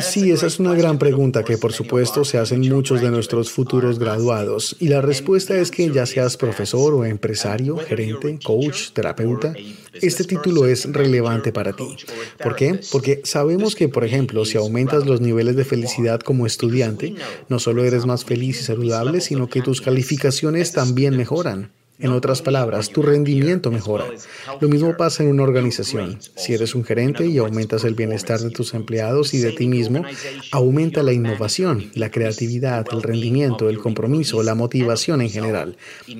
Sí, 0.00 0.32
esa 0.32 0.48
es 0.48 0.58
una 0.58 0.74
gran 0.74 0.98
pregunta 0.98 1.44
que 1.44 1.56
por 1.56 1.72
supuesto 1.72 2.24
se 2.24 2.38
hacen 2.38 2.62
muchos 2.62 3.00
de 3.00 3.12
nuestros 3.12 3.52
futuros 3.52 4.00
graduados. 4.00 4.74
Y 4.80 4.88
la 4.88 5.00
respuesta 5.00 5.54
es 5.54 5.70
que 5.70 5.92
ya 5.92 6.06
seas 6.06 6.36
profesor 6.36 6.92
o 6.92 7.04
empresario, 7.04 7.76
gerente, 7.76 8.36
coach, 8.42 8.90
terapeuta, 8.90 9.54
este 9.92 10.24
título 10.24 10.66
es 10.66 10.92
relevante 10.92 11.52
para 11.52 11.72
ti. 11.72 11.96
¿Por 12.42 12.56
qué? 12.56 12.80
Porque 12.90 13.20
sabemos 13.22 13.76
que, 13.76 13.88
por 13.88 14.04
ejemplo, 14.04 14.44
si 14.44 14.58
aumentas 14.58 15.06
los 15.06 15.20
niveles 15.20 15.54
de 15.54 15.64
felicidad 15.64 16.18
como 16.18 16.46
estudiante, 16.46 17.14
no 17.48 17.60
solo 17.60 17.84
eres 17.84 18.06
más 18.06 18.24
feliz 18.24 18.60
y 18.60 18.64
saludable, 18.64 19.20
sino 19.20 19.48
que 19.48 19.62
tus 19.62 19.80
calificaciones 19.80 20.72
también 20.72 21.16
mejoran. 21.16 21.70
En 21.98 22.10
otras 22.10 22.42
palabras, 22.42 22.90
tu 22.90 23.02
rendimiento 23.02 23.70
mejora. 23.70 24.06
Lo 24.60 24.68
mismo 24.68 24.96
pasa 24.96 25.22
en 25.22 25.30
una 25.30 25.44
organización. 25.44 26.18
Si 26.20 26.52
eres 26.52 26.74
un 26.74 26.84
gerente 26.84 27.26
y 27.26 27.38
aumentas 27.38 27.84
el 27.84 27.94
bienestar 27.94 28.40
de 28.40 28.50
tus 28.50 28.74
empleados 28.74 29.32
y 29.32 29.38
de 29.38 29.52
ti 29.52 29.68
mismo, 29.68 30.04
aumenta 30.50 31.02
la 31.04 31.12
innovación, 31.12 31.90
la 31.94 32.10
creatividad, 32.10 32.86
el 32.90 33.02
rendimiento, 33.02 33.68
el 33.68 33.78
compromiso, 33.78 34.42
la 34.42 34.56
motivación 34.56 35.20
en 35.20 35.30
general. 35.30 35.76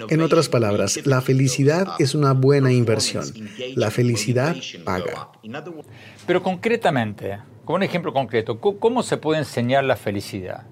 En 0.08 0.20
otras 0.20 0.48
palabras, 0.48 1.04
la 1.06 1.20
felicidad 1.20 1.88
es 1.98 2.14
una 2.14 2.32
buena 2.32 2.72
inversión. 2.72 3.24
La 3.74 3.90
felicidad 3.90 4.56
paga. 4.84 5.30
Pero 6.26 6.42
concretamente, 6.42 7.38
con 7.64 7.76
un 7.76 7.82
ejemplo 7.82 8.12
concreto, 8.12 8.60
¿cómo 8.60 9.02
se 9.02 9.16
puede 9.16 9.40
enseñar 9.40 9.84
la 9.84 9.96
felicidad? 9.96 10.66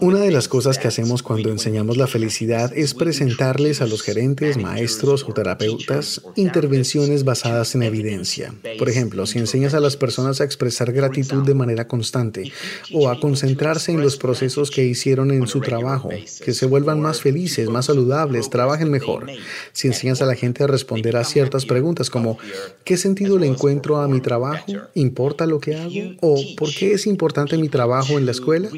Una 0.00 0.18
de 0.18 0.32
las 0.32 0.48
cosas 0.48 0.76
que 0.76 0.88
hacemos 0.88 1.22
cuando 1.22 1.48
enseñamos 1.50 1.96
la 1.96 2.08
felicidad 2.08 2.76
es 2.76 2.94
presentarles 2.94 3.80
a 3.80 3.86
los 3.86 4.02
gerentes, 4.02 4.56
maestros 4.56 5.24
o 5.28 5.32
terapeutas 5.32 6.20
intervenciones 6.34 7.22
basadas 7.22 7.76
en 7.76 7.84
evidencia. 7.84 8.52
Por 8.76 8.88
ejemplo, 8.88 9.24
si 9.26 9.38
enseñas 9.38 9.72
a 9.74 9.78
las 9.78 9.96
personas 9.96 10.40
a 10.40 10.44
expresar 10.44 10.92
gratitud 10.92 11.44
de 11.44 11.54
manera 11.54 11.86
constante 11.86 12.50
o 12.92 13.08
a 13.08 13.20
concentrarse 13.20 13.92
en 13.92 14.00
los 14.00 14.16
procesos 14.16 14.72
que 14.72 14.84
hicieron 14.84 15.30
en 15.30 15.46
su 15.46 15.60
trabajo, 15.60 16.10
que 16.44 16.52
se 16.52 16.66
vuelvan 16.66 17.00
más 17.00 17.20
felices, 17.20 17.68
más 17.68 17.86
saludables, 17.86 18.50
trabajen 18.50 18.90
mejor. 18.90 19.26
Si 19.72 19.86
enseñas 19.86 20.22
a 20.22 20.26
la 20.26 20.34
gente 20.34 20.64
a 20.64 20.66
responder 20.66 21.16
a 21.16 21.22
ciertas 21.22 21.66
preguntas 21.66 22.10
como 22.10 22.36
¿qué 22.84 22.96
sentido 22.96 23.38
le 23.38 23.46
encuentro 23.46 23.98
a 23.98 24.08
mi 24.08 24.20
trabajo? 24.20 24.66
¿Importa 24.94 25.46
lo 25.46 25.60
que 25.60 25.76
hago? 25.76 26.16
¿O 26.20 26.36
por 26.56 26.74
qué 26.74 26.94
es 26.94 27.06
importante 27.06 27.56
mi 27.58 27.68
trabajo 27.68 28.18
en 28.18 28.26
la 28.26 28.32
escuela? 28.32 28.70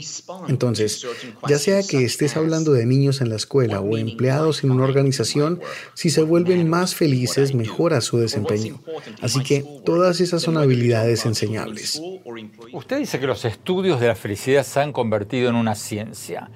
Entonces, 0.48 1.06
ya 1.48 1.58
sea 1.58 1.82
que 1.82 2.04
estés 2.04 2.36
hablando 2.36 2.72
de 2.72 2.86
niños 2.86 3.20
en 3.20 3.28
la 3.28 3.36
escuela 3.36 3.80
o 3.80 3.96
empleados 3.96 4.64
en 4.64 4.70
una 4.70 4.84
organización, 4.84 5.60
si 5.94 6.10
se 6.10 6.22
vuelven 6.22 6.68
más 6.68 6.94
felices, 6.94 7.54
mejora 7.54 8.00
su 8.00 8.18
desempeño. 8.18 8.80
Así 9.20 9.42
que 9.42 9.64
todas 9.84 10.20
esas 10.20 10.42
son 10.42 10.56
habilidades 10.56 11.26
enseñables. 11.26 12.00
Usted 12.72 12.98
dice 12.98 13.20
que 13.20 13.26
los 13.26 13.44
estudios 13.44 14.00
de 14.00 14.08
la 14.08 14.14
felicidad 14.14 14.64
se 14.64 14.80
han 14.80 14.92
convertido 14.92 15.48
en 15.48 15.56
una 15.56 15.74
ciencia. 15.74 16.50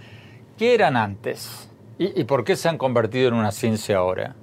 ¿Qué 0.59 0.74
eran 0.74 0.96
antes? 0.96 1.68
¿Y, 1.98 2.24
por 2.24 2.44
qué 2.44 2.56
se 2.56 2.68
han 2.68 2.78
convertido 2.78 3.28
en 3.28 3.35
una 3.35 3.52
ciencia 3.52 3.98
ahora? 3.98 4.37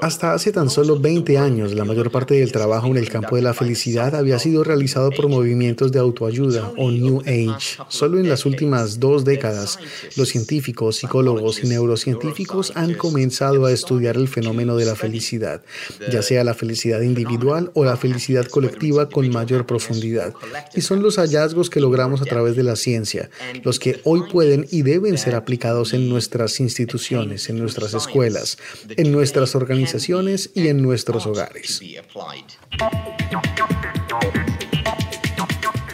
Hasta 0.00 0.34
hace 0.34 0.52
tan 0.52 0.70
solo 0.70 0.98
20 0.98 1.36
años, 1.36 1.74
la 1.74 1.84
mayor 1.84 2.10
parte 2.10 2.34
del 2.34 2.52
trabajo 2.52 2.86
en 2.86 2.96
el 2.96 3.08
campo 3.08 3.34
de 3.34 3.42
la 3.42 3.54
felicidad 3.54 4.14
había 4.14 4.38
sido 4.38 4.62
realizado 4.62 5.10
por 5.10 5.28
movimientos 5.28 5.90
de 5.90 5.98
autoayuda 5.98 6.72
o 6.76 6.90
New 6.90 7.22
Age. 7.22 7.82
Solo 7.88 8.18
en 8.18 8.28
las 8.28 8.46
últimas 8.46 9.00
dos 9.00 9.24
décadas, 9.24 9.78
los 10.16 10.28
científicos, 10.28 10.96
psicólogos 10.96 11.62
y 11.64 11.66
neurocientíficos 11.66 12.72
han 12.76 12.94
comenzado 12.94 13.66
a 13.66 13.72
estudiar 13.72 14.16
el 14.16 14.28
fenómeno 14.28 14.76
de 14.76 14.84
la 14.84 14.94
felicidad, 14.94 15.62
ya 16.10 16.22
sea 16.22 16.44
la 16.44 16.54
felicidad 16.54 17.00
individual 17.00 17.72
o 17.74 17.84
la 17.84 17.96
felicidad 17.96 18.46
colectiva 18.46 19.08
con 19.08 19.28
mayor 19.30 19.66
profundidad. 19.66 20.34
Y 20.74 20.82
son 20.82 21.02
los 21.02 21.16
hallazgos 21.16 21.68
que 21.68 21.80
logramos 21.80 22.22
a 22.22 22.26
través 22.26 22.54
de 22.54 22.62
la 22.62 22.76
ciencia, 22.76 23.28
los 23.64 23.80
que 23.80 24.00
hoy 24.04 24.22
pueden 24.30 24.66
y 24.70 24.82
deben 24.82 25.18
ser 25.18 25.34
aplicados 25.34 25.94
en 25.94 26.08
nuestras 26.08 26.60
instituciones, 26.60 27.48
en 27.48 27.58
nuestras 27.58 27.94
escuelas, 27.94 28.56
en 28.96 29.10
nuestras 29.10 29.31
nuestras 29.32 29.54
organizaciones 29.54 30.50
y 30.54 30.68
en 30.68 30.82
nuestros 30.82 31.26
hogares. 31.26 31.80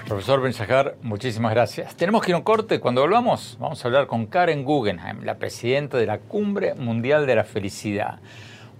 Profesor 0.08 0.40
Benzajar, 0.40 0.96
muchísimas 1.02 1.52
gracias. 1.52 1.94
Tenemos 1.96 2.22
que 2.22 2.32
ir 2.32 2.34
a 2.34 2.38
un 2.38 2.42
corte. 2.42 2.80
Cuando 2.80 3.02
volvamos, 3.02 3.56
vamos 3.60 3.84
a 3.84 3.86
hablar 3.86 4.08
con 4.08 4.26
Karen 4.26 4.64
Guggenheim, 4.64 5.22
la 5.22 5.38
presidenta 5.38 5.98
de 5.98 6.06
la 6.06 6.18
Cumbre 6.18 6.74
Mundial 6.74 7.26
de 7.26 7.36
la 7.36 7.44
Felicidad. 7.44 8.18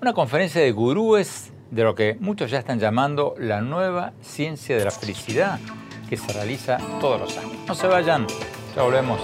Una 0.02 0.12
conferencia 0.12 0.60
de 0.60 0.72
gurúes 0.72 1.52
de 1.70 1.84
lo 1.84 1.94
que 1.94 2.16
muchos 2.18 2.50
ya 2.50 2.58
están 2.58 2.80
llamando 2.80 3.36
la 3.38 3.60
nueva 3.60 4.12
ciencia 4.22 4.76
de 4.76 4.84
la 4.84 4.90
felicidad, 4.90 5.60
que 6.08 6.16
se 6.16 6.32
realiza 6.32 6.78
todos 7.00 7.20
los 7.20 7.38
años. 7.38 7.58
No 7.68 7.74
se 7.76 7.86
vayan, 7.86 8.26
ya 8.74 8.82
volvemos. 8.82 9.20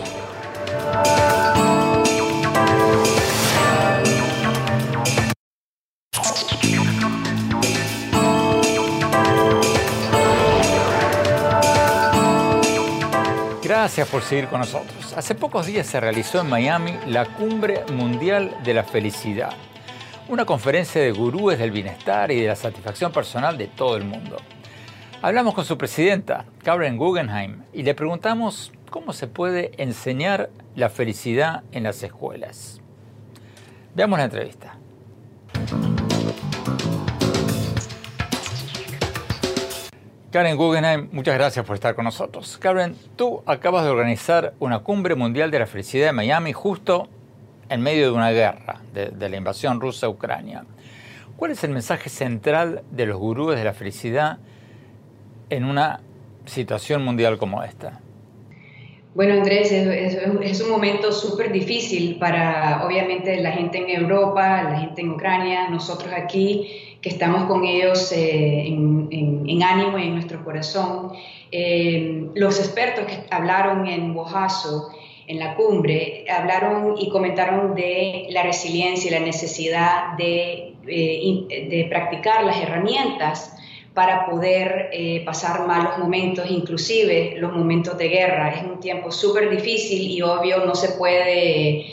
Gracias 13.85 14.09
por 14.09 14.23
seguir 14.23 14.47
con 14.47 14.61
nosotros. 14.61 15.13
Hace 15.13 15.35
pocos 15.35 15.67
días 15.67 15.87
se 15.87 16.01
realizó 16.01 16.41
en 16.41 16.49
Miami 16.49 16.95
la 17.07 17.27
Cumbre 17.27 17.85
Mundial 17.93 18.57
de 18.65 18.73
la 18.73 18.83
Felicidad, 18.83 19.53
una 20.27 20.47
conferencia 20.47 21.03
de 21.03 21.13
gurúes 21.13 21.59
del 21.59 21.71
bienestar 21.71 22.33
y 22.33 22.41
de 22.41 22.47
la 22.49 22.57
satisfacción 22.57 23.13
personal 23.13 23.59
de 23.59 23.67
todo 23.67 23.99
el 23.99 24.05
mundo. 24.05 24.39
Hablamos 25.21 25.53
con 25.53 25.67
su 25.67 25.77
presidenta, 25.77 26.47
Karen 26.63 26.97
Guggenheim, 26.97 27.61
y 27.75 27.83
le 27.83 27.95
preguntamos 27.95 28.73
cómo 28.89 29.13
se 29.13 29.27
puede 29.27 29.73
enseñar 29.77 30.49
la 30.75 30.89
felicidad 30.89 31.63
en 31.71 31.83
las 31.83 32.03
escuelas. 32.03 32.81
Veamos 33.95 34.19
la 34.19 34.25
entrevista. 34.25 34.79
Karen 40.35 40.57
Guggenheim, 40.57 41.09
muchas 41.13 41.37
gracias 41.37 41.65
por 41.65 41.77
estar 41.77 41.95
con 41.95 42.07
nosotros. 42.07 42.59
Karen, 42.59 42.97
tú 43.15 43.45
acabas 43.47 43.85
de 43.85 43.91
organizar 43.91 44.53
una 44.59 44.81
cumbre 44.81 45.15
mundial 45.15 45.53
de 45.53 45.61
la 45.61 45.67
felicidad 45.67 46.09
en 46.09 46.17
Miami 46.17 46.53
justo 46.53 47.07
en 47.69 47.81
medio 47.81 48.07
de 48.07 48.11
una 48.11 48.33
guerra, 48.33 48.81
de, 48.93 49.29
la 49.29 49.37
invasión 49.37 49.81
rusa 49.81 50.07
a 50.07 50.09
Ucrania. 50.09 50.65
¿Cuál 51.37 51.53
es 51.53 51.63
el 51.63 51.71
mensaje 51.71 52.11
central 52.11 52.83
de 52.91 53.07
los 53.07 53.17
gurúes 53.17 53.57
de 53.57 53.63
la 53.63 53.75
felicidad 53.75 54.39
en 55.51 55.65
una 55.67 56.01
situación 56.47 57.05
mundial 57.05 57.39
como 57.39 57.63
esta? 57.63 58.01
Bueno, 59.15 59.35
Andrés, 59.35 59.71
es, 59.71 60.61
un 60.61 60.71
momento 60.71 61.13
súper 61.13 61.53
difícil 61.53 62.19
para, 62.19 62.85
obviamente, 62.85 63.41
la 63.41 63.53
gente 63.53 63.79
en 63.79 64.03
Europa, 64.03 64.65
la 64.65 64.81
gente 64.81 65.01
en 65.03 65.11
Ucrania, 65.11 65.69
nosotros 65.71 66.13
aquí 66.13 66.94
que 67.05 67.11
estamos 67.11 67.45
con 67.45 67.67
ellos 67.67 68.11
eh, 68.13 68.67
en, 68.67 69.63
ánimo 69.63 69.99
y 69.99 70.05
en 70.05 70.15
nuestro 70.15 70.43
corazón. 70.43 71.13
Eh, 71.53 72.29
los 72.35 72.59
expertos 72.59 73.05
que 73.05 73.19
hablaron 73.31 73.87
en 73.87 74.15
Bojazo, 74.15 74.89
en 75.27 75.39
la 75.39 75.55
cumbre, 75.55 76.25
hablaron 76.35 76.95
y 76.99 77.11
comentaron 77.11 77.75
de 77.75 78.27
la 78.31 78.43
resiliencia 78.43 79.11
y 79.11 79.13
la 79.13 79.21
necesidad 79.21 80.17
de, 80.17 80.77
eh, 80.89 81.69
de 81.69 81.87
practicar 81.91 82.43
las 82.43 82.57
herramientas 82.63 83.55
para 83.93 84.25
poder 84.27 84.91
pasar 85.25 85.69
malos 85.69 85.99
momentos, 85.99 86.51
inclusive 86.51 87.35
los 87.37 87.53
momentos 87.53 87.97
de 87.99 88.09
guerra. 88.09 88.55
Es 88.55 88.65
un 88.65 88.81
tiempo 88.81 89.13
súper 89.13 89.51
difícil 89.51 90.11
y 90.11 90.21
obvio 90.23 90.65
no 90.65 90.75
se 90.75 90.89
puede 90.97 91.87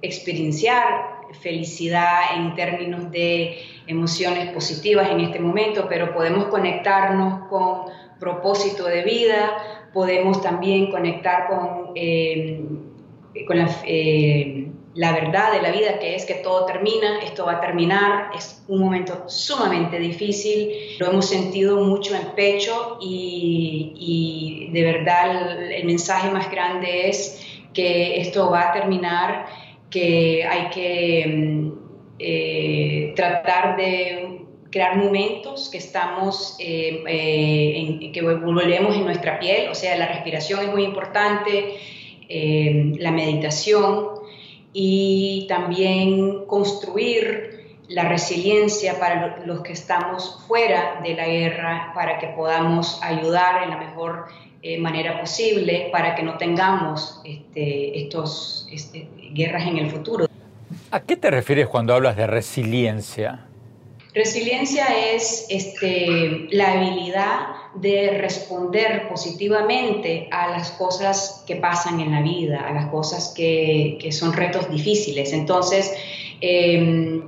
experienciar 0.00 1.15
felicidad 1.40 2.36
en 2.36 2.54
términos 2.54 3.10
de 3.10 3.58
emociones 3.86 4.50
positivas 4.50 5.10
en 5.10 5.20
este 5.20 5.38
momento, 5.38 5.86
pero 5.88 6.12
podemos 6.12 6.46
conectarnos 6.46 7.48
con 7.48 7.86
propósito 8.18 8.86
de 8.86 9.02
vida, 9.02 9.90
podemos 9.92 10.42
también 10.42 10.90
conectar 10.90 11.48
con, 11.48 11.92
eh, 11.94 12.60
con 13.46 13.58
la, 13.58 13.68
eh, 13.86 14.68
la, 14.94 15.12
verdad 15.12 15.52
de 15.52 15.62
la 15.62 15.70
vida, 15.70 15.98
que 15.98 16.14
es 16.14 16.24
que 16.24 16.34
todo 16.34 16.66
termina, 16.66 17.20
esto 17.20 17.46
va 17.46 17.52
a 17.52 17.60
terminar, 17.60 18.30
es 18.34 18.64
un 18.68 18.80
momento 18.80 19.28
sumamente 19.28 19.98
difícil, 19.98 20.70
lo 20.98 21.10
hemos 21.10 21.26
sentido 21.26 21.82
mucho 21.82 22.14
en 22.14 22.34
pecho 22.34 22.98
y, 23.00 23.92
y 23.96 24.72
de 24.72 24.82
verdad 24.82 25.60
el, 25.60 25.72
el 25.72 25.84
mensaje 25.84 26.30
más 26.30 26.50
grande 26.50 27.08
es 27.08 27.42
que 27.72 28.20
esto 28.20 28.50
va 28.50 28.70
a 28.70 28.72
terminar 28.72 29.46
que 29.90 30.44
hay 30.44 30.70
que 30.70 31.26
mm, 31.26 31.72
eh, 32.18 33.12
tratar 33.14 33.76
de 33.76 34.40
crear 34.70 34.96
momentos 34.96 35.68
que 35.70 35.78
estamos, 35.78 36.56
eh, 36.58 37.02
eh, 37.08 38.10
que 38.12 38.22
volvemos 38.22 38.94
en 38.94 39.04
nuestra 39.04 39.38
piel, 39.38 39.68
o 39.70 39.74
sea, 39.74 39.96
la 39.96 40.08
respiración 40.08 40.60
es 40.60 40.68
muy 40.70 40.84
importante, 40.84 41.76
la 42.28 43.12
meditación 43.12 44.08
y 44.72 45.46
también 45.48 46.44
construir 46.46 47.55
la 47.88 48.08
resiliencia 48.08 48.98
para 48.98 49.38
los 49.44 49.62
que 49.62 49.72
estamos 49.72 50.44
fuera 50.46 51.00
de 51.02 51.14
la 51.14 51.26
guerra, 51.26 51.92
para 51.94 52.18
que 52.18 52.28
podamos 52.28 53.00
ayudar 53.02 53.62
en 53.62 53.70
la 53.70 53.76
mejor 53.76 54.26
manera 54.80 55.20
posible, 55.20 55.90
para 55.92 56.16
que 56.16 56.24
no 56.24 56.36
tengamos 56.38 57.20
este, 57.24 58.00
estos 58.00 58.66
este, 58.72 59.08
guerras 59.32 59.64
en 59.66 59.78
el 59.78 59.90
futuro. 59.90 60.26
¿A 60.90 61.00
qué 61.00 61.16
te 61.16 61.30
refieres 61.30 61.68
cuando 61.68 61.94
hablas 61.94 62.16
de 62.16 62.26
resiliencia? 62.26 63.46
Resiliencia 64.14 64.86
es 65.12 65.46
este, 65.50 66.48
la 66.50 66.72
habilidad 66.72 67.48
de 67.74 68.16
responder 68.18 69.08
positivamente 69.08 70.26
a 70.30 70.48
las 70.48 70.70
cosas 70.70 71.44
que 71.46 71.56
pasan 71.56 72.00
en 72.00 72.12
la 72.12 72.22
vida, 72.22 72.66
a 72.66 72.72
las 72.72 72.86
cosas 72.86 73.34
que, 73.36 73.98
que 74.00 74.12
son 74.12 74.32
retos 74.32 74.70
difíciles. 74.70 75.34
Entonces, 75.34 75.92
em, 76.40 77.24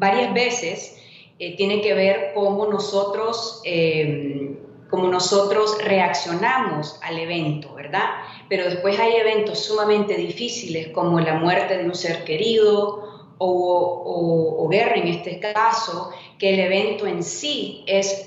varias 0.00 0.34
veces 0.34 0.96
eh, 1.38 1.56
tiene 1.56 1.80
que 1.80 1.94
ver 1.94 2.32
cómo 2.34 2.66
nosotros, 2.66 3.60
em, 3.64 4.56
cómo 4.88 5.06
nosotros 5.06 5.78
reaccionamos 5.84 6.98
al 7.02 7.18
evento, 7.18 7.74
¿verdad? 7.74 8.08
pero 8.48 8.64
después 8.64 8.98
hay 8.98 9.12
eventos 9.14 9.60
sumamente 9.60 10.16
difíciles 10.16 10.88
como 10.88 11.20
la 11.20 11.34
muerte 11.34 11.78
de 11.78 11.84
un 11.84 11.94
ser 11.94 12.24
querido 12.24 13.08
o, 13.38 14.68
guerra 14.70 14.96
en 14.96 15.08
este 15.08 15.40
caso, 15.40 16.10
que 16.38 16.54
el 16.54 16.60
evento 16.60 17.06
en 17.06 17.24
sí 17.24 17.82
es 17.86 18.24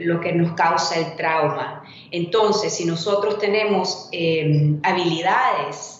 lo 0.00 0.20
que 0.20 0.32
nos 0.32 0.52
causa 0.54 0.98
el 0.98 1.14
trauma. 1.14 1.84
Entonces, 2.10 2.74
si 2.74 2.84
nosotros 2.84 3.38
tenemos 3.38 4.08
eh, 4.10 4.74
habilidades 4.82 5.99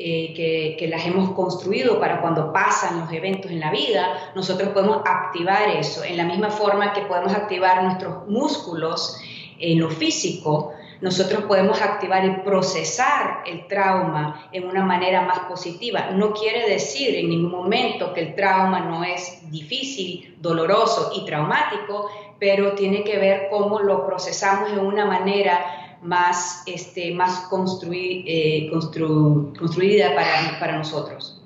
eh, 0.00 0.76
que, 0.78 0.86
las 0.86 1.04
hemos 1.04 1.32
construido 1.32 1.98
para 1.98 2.20
cuando 2.20 2.52
pasan 2.52 3.00
los 3.00 3.12
eventos 3.12 3.50
en 3.50 3.58
la 3.58 3.72
vida, 3.72 4.30
nosotros 4.36 4.68
podemos 4.68 4.98
activar 5.04 5.70
eso, 5.70 6.04
en 6.04 6.16
la 6.16 6.24
misma 6.24 6.50
forma 6.50 6.92
que 6.92 7.00
podemos 7.00 7.34
activar 7.34 7.82
nuestros 7.82 8.28
músculos 8.28 9.20
en 9.58 9.80
lo 9.80 9.90
físico, 9.90 10.72
nosotros 11.00 11.46
podemos 11.46 11.82
activar 11.82 12.24
y 12.24 12.30
procesar 12.44 13.42
el 13.44 13.66
trauma 13.66 14.48
en 14.52 14.68
una 14.68 14.84
manera 14.84 15.22
más 15.22 15.40
positiva. 15.40 16.10
No 16.12 16.32
quiere 16.32 16.70
decir 16.70 17.16
en 17.16 17.30
ningún 17.30 17.50
momento 17.50 18.14
que 18.14 18.20
el 18.20 18.34
trauma 18.36 18.78
no 18.78 19.02
es 19.02 19.50
difícil, 19.50 20.36
doloroso 20.38 21.10
y 21.16 21.24
traumático, 21.24 22.08
pero 22.38 22.74
tiene 22.74 23.02
que 23.02 23.18
ver 23.18 23.48
cómo 23.50 23.80
lo 23.80 24.06
procesamos 24.06 24.70
de 24.70 24.78
una 24.78 25.04
manera 25.04 25.87
más, 26.02 26.62
este, 26.66 27.12
más 27.12 27.48
eh, 27.90 28.68
construida 28.70 30.14
para, 30.14 30.58
para 30.58 30.78
nosotros. 30.78 31.42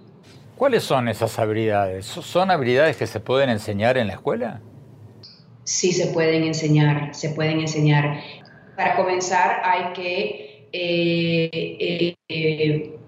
¿Cuáles 0.56 0.84
son 0.84 1.08
esas 1.08 1.38
habilidades? 1.38 2.06
¿Son 2.06 2.50
habilidades 2.50 2.96
que 2.96 3.06
se 3.06 3.18
pueden 3.18 3.50
enseñar 3.50 3.98
en 3.98 4.06
la 4.06 4.12
escuela? 4.12 4.60
Sí, 5.64 5.92
se 5.92 6.08
pueden 6.08 6.44
enseñar, 6.44 7.14
se 7.14 7.30
pueden 7.30 7.60
enseñar. 7.60 8.20
Para 8.76 8.96
comenzar 8.96 9.60
hay 9.64 9.92
que 9.92 10.68
eh, 10.72 11.50
eh, 11.52 12.16
eh, 12.28 12.98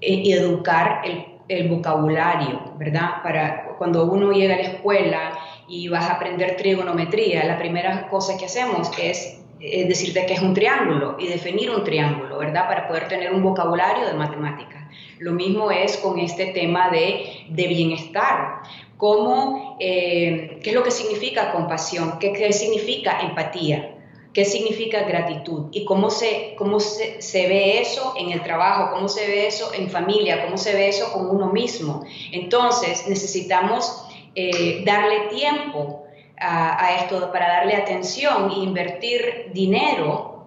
educar 0.00 1.02
el, 1.04 1.68
vocabulario, 1.68 2.72
¿verdad? 2.78 3.22
Para 3.22 3.76
cuando 3.76 4.10
uno 4.10 4.32
llega 4.32 4.54
a 4.54 4.58
la 4.58 4.62
escuela 4.62 5.38
y 5.68 5.88
vas 5.88 6.08
a 6.08 6.14
aprender 6.14 6.56
trigonometría, 6.56 7.44
la 7.44 7.58
primera 7.58 8.08
cosa 8.08 8.38
que 8.38 8.46
hacemos 8.46 8.90
es, 8.98 9.43
decirte 9.58 10.26
que 10.26 10.34
es 10.34 10.42
un 10.42 10.54
triángulo 10.54 11.16
y 11.18 11.26
definir 11.26 11.70
un 11.70 11.84
triángulo, 11.84 12.38
¿verdad? 12.38 12.68
Para 12.68 12.86
poder 12.86 13.08
tener 13.08 13.32
un 13.32 13.42
vocabulario 13.42 14.06
de 14.06 14.14
matemáticas. 14.14 14.84
Lo 15.18 15.32
mismo 15.32 15.70
es 15.70 15.96
con 15.96 16.18
este 16.18 16.46
tema 16.46 16.90
de, 16.90 17.46
bienestar. 17.48 18.62
¿Cómo, 18.96 19.76
¿Qué 19.78 20.60
es 20.62 20.74
lo 20.74 20.82
que 20.82 20.90
significa 20.90 21.52
compasión? 21.52 22.18
¿Qué 22.18 22.52
significa 22.52 23.20
empatía? 23.20 23.94
qué 24.34 24.44
significa 24.44 25.04
gratitud 25.04 25.68
y 25.70 25.84
cómo 25.84 26.10
se, 26.10 26.54
cómo 26.58 26.80
se, 26.80 27.48
ve 27.48 27.80
eso 27.80 28.14
en 28.18 28.32
el 28.32 28.42
trabajo, 28.42 28.92
cómo 28.94 29.08
se 29.08 29.26
ve 29.26 29.46
eso 29.46 29.72
en 29.72 29.88
familia, 29.88 30.44
cómo 30.44 30.58
se 30.58 30.74
ve 30.74 30.88
eso 30.88 31.12
con 31.12 31.30
uno 31.30 31.52
mismo. 31.52 32.04
Entonces 32.32 33.06
necesitamos 33.08 34.04
eh, 34.34 34.82
darle 34.84 35.28
tiempo 35.30 36.03
a, 36.38 36.96
esto, 37.00 37.30
para 37.32 37.48
darle 37.48 37.76
atención 37.76 38.50
e 38.50 38.58
invertir 38.60 39.50
dinero 39.52 40.46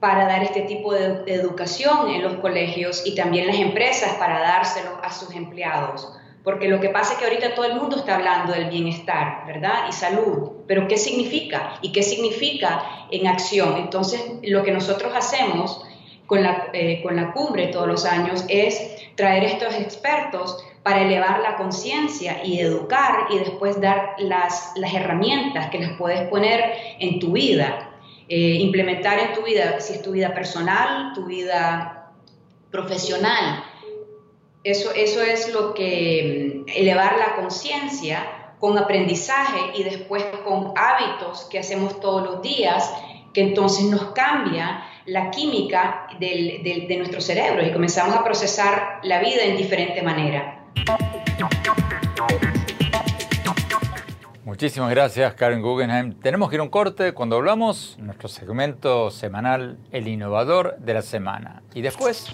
para 0.00 0.26
dar 0.26 0.42
este 0.42 0.62
tipo 0.62 0.92
de, 0.92 1.22
educación 1.26 2.10
en 2.10 2.22
los 2.22 2.34
colegios 2.34 3.02
y 3.06 3.14
también 3.14 3.46
las 3.46 3.56
empresas 3.56 4.14
para 4.14 4.38
dárselo 4.40 4.98
a 5.02 5.10
sus 5.10 5.34
empleados 5.34 6.14
porque 6.44 6.68
lo 6.68 6.78
que 6.78 6.90
pasa 6.90 7.14
es 7.14 7.18
que 7.18 7.24
ahorita 7.24 7.54
todo 7.54 7.64
el 7.64 7.74
mundo 7.74 7.96
está 7.96 8.16
hablando 8.16 8.52
del 8.52 8.66
bienestar, 8.66 9.46
¿verdad? 9.46 9.86
Y 9.88 9.92
salud, 9.92 10.50
pero 10.68 10.86
¿qué 10.86 10.98
significa? 10.98 11.78
¿Y 11.80 11.90
qué 11.90 12.02
significa 12.02 12.84
en 13.10 13.26
acción? 13.26 13.78
Entonces, 13.78 14.22
lo 14.42 14.62
que 14.62 14.70
nosotros 14.70 15.14
hacemos 15.16 15.82
con 16.26 16.42
la, 16.42 16.68
eh, 16.74 17.02
con 17.02 17.16
la 17.16 17.32
cumbre 17.32 17.68
todos 17.68 17.88
los 17.88 18.04
años 18.04 18.44
es 18.48 18.94
traer 19.14 19.44
estos 19.44 19.74
expertos 19.74 20.62
para 20.84 21.00
elevar 21.00 21.40
la 21.40 21.56
conciencia 21.56 22.44
y 22.44 22.60
educar 22.60 23.26
y 23.30 23.38
después 23.38 23.80
dar 23.80 24.16
las, 24.18 24.74
las 24.76 24.92
herramientas 24.92 25.70
que 25.70 25.78
las 25.78 25.96
puedes 25.96 26.28
poner 26.28 26.74
en 27.00 27.18
tu 27.18 27.32
vida, 27.32 27.90
eh, 28.28 28.58
implementar 28.60 29.18
en 29.18 29.32
tu 29.32 29.42
vida, 29.42 29.80
si 29.80 29.94
es 29.94 30.02
tu 30.02 30.12
vida 30.12 30.34
personal, 30.34 31.14
tu 31.14 31.24
vida 31.24 32.12
profesional, 32.70 33.64
eso, 34.62 34.92
eso 34.94 35.22
es 35.22 35.54
lo 35.54 35.72
que 35.72 36.64
mm, 36.66 36.70
elevar 36.76 37.16
la 37.18 37.36
conciencia 37.36 38.54
con 38.60 38.76
aprendizaje 38.76 39.78
y 39.78 39.84
después 39.84 40.22
con 40.44 40.74
hábitos 40.76 41.44
que 41.50 41.58
hacemos 41.58 41.98
todos 42.00 42.22
los 42.24 42.42
días, 42.42 42.92
que 43.32 43.40
entonces 43.40 43.86
nos 43.86 44.12
cambia 44.12 44.84
la 45.06 45.30
química 45.30 46.08
de 46.18 46.94
nuestro 46.98 47.22
cerebro 47.22 47.66
y 47.66 47.72
comenzamos 47.72 48.14
a 48.14 48.22
procesar 48.22 49.00
la 49.02 49.20
vida 49.20 49.44
en 49.44 49.56
diferente 49.56 50.02
manera. 50.02 50.63
Muchísimas 54.44 54.90
gracias, 54.90 55.34
Karen 55.34 55.60
Guggenheim. 55.62 56.12
Tenemos 56.14 56.48
que 56.48 56.56
ir 56.56 56.60
a 56.60 56.62
un 56.62 56.68
corte 56.68 57.12
cuando 57.12 57.36
hablamos 57.36 57.96
nuestro 57.98 58.28
segmento 58.28 59.10
semanal 59.10 59.78
El 59.90 60.06
Innovador 60.06 60.76
de 60.78 60.94
la 60.94 61.02
Semana. 61.02 61.62
Y 61.74 61.82
después, 61.82 62.32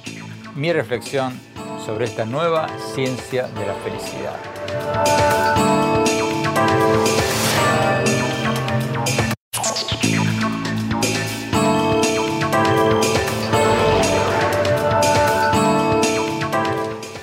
mi 0.55 0.71
reflexión 0.73 1.41
sobre 1.85 2.05
esta 2.05 2.27
nueva 2.27 2.69
ciencia 2.95 3.49
de 3.49 3.67
la 3.67 3.75
felicidad. 3.75 4.37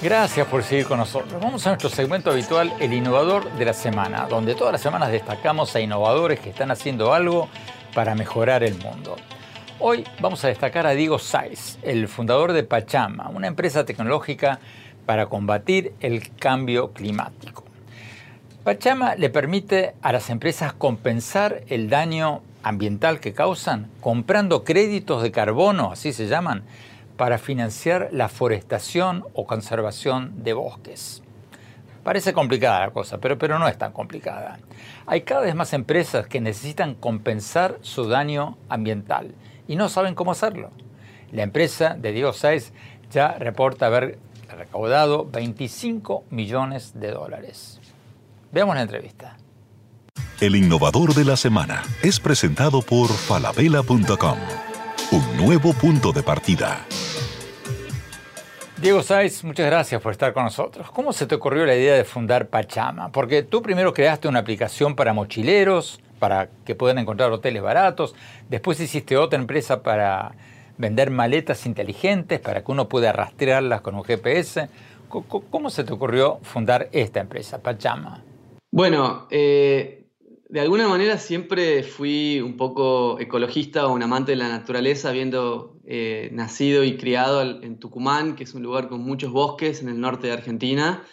Gracias 0.08 0.48
por 0.48 0.64
seguir 0.64 0.86
con 0.86 1.00
nosotros. 1.00 1.34
Vamos 1.42 1.68
a 1.68 1.72
nuestro 1.72 1.90
segmento 1.90 2.32
habitual, 2.32 2.74
el 2.80 2.94
innovador 2.94 3.52
de 3.58 3.66
la 3.66 3.74
semana, 3.74 4.26
donde 4.30 4.56
todas 4.56 4.72
las 4.72 4.80
semanas 4.80 5.12
destacamos 5.12 5.76
a 5.76 5.82
innovadores 5.82 6.40
que 6.40 6.52
están 6.52 6.72
haciendo 6.72 7.14
algo 7.14 7.50
para 7.94 8.16
mejorar 8.16 8.64
el 8.64 8.76
mundo. 8.76 9.18
Hoy 9.82 10.06
vamos 10.22 10.46
a 10.46 10.48
destacar 10.48 10.88
a 10.88 10.92
Diego 10.92 11.20
Saiz, 11.20 11.78
el 11.82 12.08
fundador 12.08 12.54
de 12.54 12.64
Pachama, 12.64 13.28
una 13.28 13.48
empresa 13.48 13.84
tecnológica 13.84 14.62
para 15.06 15.26
combatir 15.26 15.92
el 16.00 16.34
cambio 16.38 16.94
climático. 16.94 17.66
Pachama 18.64 19.16
le 19.16 19.30
permite 19.30 19.94
a 20.02 20.14
las 20.14 20.30
empresas 20.30 20.72
compensar 20.72 21.64
el 21.68 21.90
daño 21.90 22.44
ambiental 22.64 23.20
que 23.20 23.34
causan 23.34 23.92
comprando 24.00 24.64
créditos 24.64 25.22
de 25.22 25.32
carbono, 25.32 25.92
así 25.92 26.14
se 26.14 26.28
llaman, 26.28 26.64
para 27.18 27.38
financiar 27.38 28.10
la 28.12 28.30
forestación 28.30 29.26
o 29.34 29.46
conservación 29.46 30.44
de 30.44 30.54
bosques. 30.54 31.24
Parece 32.04 32.32
complicada 32.32 32.80
la 32.80 32.92
cosa, 32.92 33.18
pero, 33.18 33.38
pero 33.38 33.60
no 33.60 33.68
es 33.68 33.78
tan 33.78 33.92
complicada. 33.92 34.60
Hay 35.08 35.24
cada 35.24 35.42
vez 35.42 35.56
más 35.56 35.74
empresas 35.74 36.26
que 36.28 36.40
necesitan 36.40 36.96
compensar 36.96 37.80
su 37.82 38.08
daño 38.08 38.58
ambiental 38.70 39.36
y 39.68 39.76
no 39.76 39.90
saben 39.90 40.16
cómo 40.16 40.32
hacerlo. 40.32 40.72
La 41.34 41.44
empresa 41.44 41.96
de 42.00 42.14
Diego 42.14 42.32
Saiz 42.32 42.72
ya 43.12 43.34
reporta 43.34 43.88
haber 43.88 44.20
recaudado 44.56 45.26
25 45.26 46.24
millones 46.30 46.98
de 46.98 47.12
dólares. 47.12 47.82
Veamos 48.54 48.76
la 48.76 48.84
entrevista. 48.84 49.38
El 50.40 50.56
innovador 50.56 51.14
de 51.14 51.26
la 51.26 51.36
semana 51.36 51.84
es 52.04 52.20
presentado 52.20 52.82
por 52.82 53.10
falabella.com, 53.10 54.38
un 55.12 55.38
nuevo 55.38 55.74
punto 55.74 56.12
de 56.12 56.24
partida. 56.24 56.86
Diego 58.82 59.02
Saiz, 59.02 59.44
muchas 59.44 59.66
gracias 59.66 60.00
por 60.00 60.12
estar 60.12 60.34
con 60.34 60.44
nosotros. 60.44 60.92
¿Cómo 60.92 61.12
se 61.12 61.26
te 61.26 61.34
ocurrió 61.34 61.66
la 61.66 61.76
idea 61.76 61.96
de 61.96 62.04
fundar 62.04 62.48
Pachama? 62.48 63.12
Porque 63.12 63.42
tú 63.42 63.64
primero 63.64 63.92
creaste 63.92 64.28
una 64.28 64.38
aplicación 64.38 64.96
para 64.96 65.14
mochileros, 65.14 66.00
para 66.20 66.50
que 66.64 66.76
puedan 66.76 67.00
encontrar 67.00 67.32
hoteles 67.32 67.64
baratos. 67.64 68.14
Después 68.50 68.80
hiciste 68.80 69.18
otra 69.18 69.40
empresa 69.40 69.82
para 69.82 70.36
vender 70.78 71.10
maletas 71.10 71.66
inteligentes, 71.66 72.40
para 72.40 72.64
que 72.64 72.72
uno 72.72 72.88
pueda 72.88 73.12
rastrearlas 73.12 73.82
con 73.82 73.96
un 73.96 74.04
GPS. 74.04 74.70
¿Cómo 75.10 75.72
se 75.72 75.84
te 75.84 75.94
ocurrió 75.94 76.38
fundar 76.44 76.88
esta 76.92 77.20
empresa, 77.20 77.58
Pachama? 77.64 78.24
Bueno, 78.70 79.28
eh, 79.32 80.07
de 80.50 80.62
alguna 80.62 80.88
manera 80.88 81.18
siempre 81.18 81.84
fui 81.84 82.40
un 82.42 82.56
poco 82.56 83.20
ecologista 83.20 83.88
o 83.88 83.94
un 83.94 84.04
amante 84.04 84.32
de 84.32 84.38
la 84.38 84.50
naturaleza, 84.50 85.10
habiendo 85.10 85.80
eh, 85.86 86.30
nacido 86.32 86.84
y 86.84 86.98
criado 86.98 87.42
en 87.42 87.80
Tucumán, 87.80 88.36
que 88.36 88.44
es 88.46 88.54
un 88.54 88.64
lugar 88.64 88.88
con 88.88 89.02
muchos 89.02 89.32
bosques 89.32 89.82
en 89.82 89.90
el 89.90 90.00
norte 90.00 90.28
de 90.28 90.34
Argentina. 90.34 91.04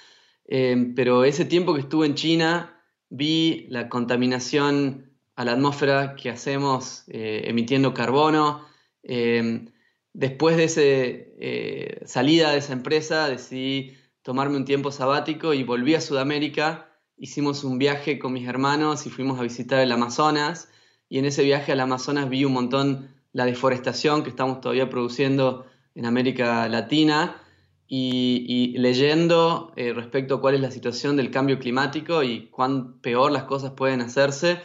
Eh, 0.47 0.93
pero 0.95 1.25
ese 1.25 1.45
tiempo 1.45 1.75
que 1.75 1.81
estuve 1.81 2.07
en 2.07 2.15
China 2.15 2.81
vi 3.09 3.67
la 3.71 3.89
contaminación 3.89 5.11
a 5.37 5.45
la 5.45 5.53
atmósfera 5.53 6.15
que 6.17 6.31
hacemos 6.31 7.05
eh, 7.09 7.43
emitiendo 7.47 7.95
carbono. 7.95 8.67
Em, 9.03 9.73
después 10.13 10.57
de 10.57 10.65
esa 10.65 10.81
eh, 10.83 12.03
salida 12.07 12.53
de 12.53 12.59
esa 12.59 12.73
empresa 12.73 13.29
decidí 13.29 13.97
tomarme 14.23 14.57
un 14.57 14.65
tiempo 14.65 14.93
sabático 14.93 15.55
y 15.55 15.65
volví 15.65 15.95
a 15.95 16.01
Sudamérica. 16.01 16.94
Hicimos 17.17 17.65
un 17.65 17.79
viaje 17.79 18.19
con 18.19 18.33
mis 18.33 18.49
hermanos 18.49 19.07
y 19.07 19.11
fuimos 19.11 19.39
a 19.39 19.43
visitar 19.43 19.81
el 19.81 19.93
Amazonas. 19.93 20.69
Y 21.09 21.19
en 21.19 21.25
ese 21.27 21.45
viaje 21.45 21.73
al 21.73 21.81
Amazonas 21.81 22.29
vi 22.29 22.45
un 22.45 22.53
montón 22.53 23.15
la 23.33 23.45
deforestación 23.47 24.23
que 24.23 24.31
estamos 24.31 24.61
todavía 24.61 24.91
produciendo 24.91 25.67
en 25.95 26.07
América 26.07 26.69
Latina. 26.69 27.41
y, 27.87 28.75
leyendo 28.79 29.73
eh, 29.77 29.93
respecto 29.93 30.37
a 30.37 30.41
cuál 30.41 30.55
es 30.57 30.61
la 30.61 30.71
situación 30.71 31.17
del 31.17 31.31
cambio 31.31 31.59
climático 31.59 32.23
y 32.25 32.49
cuán 32.49 33.01
peor 33.01 33.31
las 33.31 33.45
cosas 33.45 33.73
pueden 33.73 34.01
hacerse, 34.01 34.59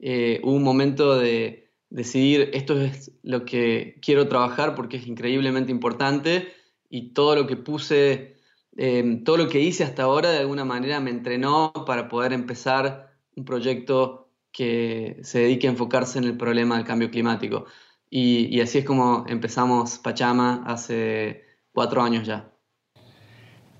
eh, 0.00 0.40
hubo 0.42 0.54
un 0.56 0.62
momento 0.62 1.16
de 1.18 1.70
decidir 1.88 2.50
esto 2.52 2.78
es 2.80 3.12
lo 3.22 3.44
que 3.44 3.98
quiero 4.02 4.28
trabajar 4.28 4.74
porque 4.74 4.96
es 4.98 5.06
increíblemente 5.06 5.70
importante 5.70 6.52
y 6.90 7.14
todo 7.14 7.36
lo 7.36 7.46
que 7.46 7.56
puse, 7.56 8.33
em, 8.76 9.24
todo 9.24 9.36
lo 9.38 9.48
que 9.48 9.60
hice 9.60 9.84
hasta 9.84 10.04
ahora 10.04 10.30
de 10.30 10.38
alguna 10.38 10.64
manera 10.64 11.00
me 11.00 11.10
entrenó 11.10 11.72
para 11.86 12.08
poder 12.08 12.32
empezar 12.32 13.16
un 13.36 13.44
proyecto 13.44 14.30
que 14.52 15.18
se 15.22 15.40
dedique 15.40 15.66
a 15.66 15.70
enfocarse 15.70 16.18
en 16.18 16.24
el 16.24 16.36
problema 16.36 16.76
del 16.76 16.84
cambio 16.86 17.10
climático. 17.10 17.66
y 18.10 18.60
así 18.60 18.78
es 18.78 18.84
como 18.84 19.24
empezamos 19.28 19.98
Pachama 19.98 20.62
hace 20.66 21.42
cuatro 21.72 22.02
años 22.02 22.26
ya. 22.26 22.54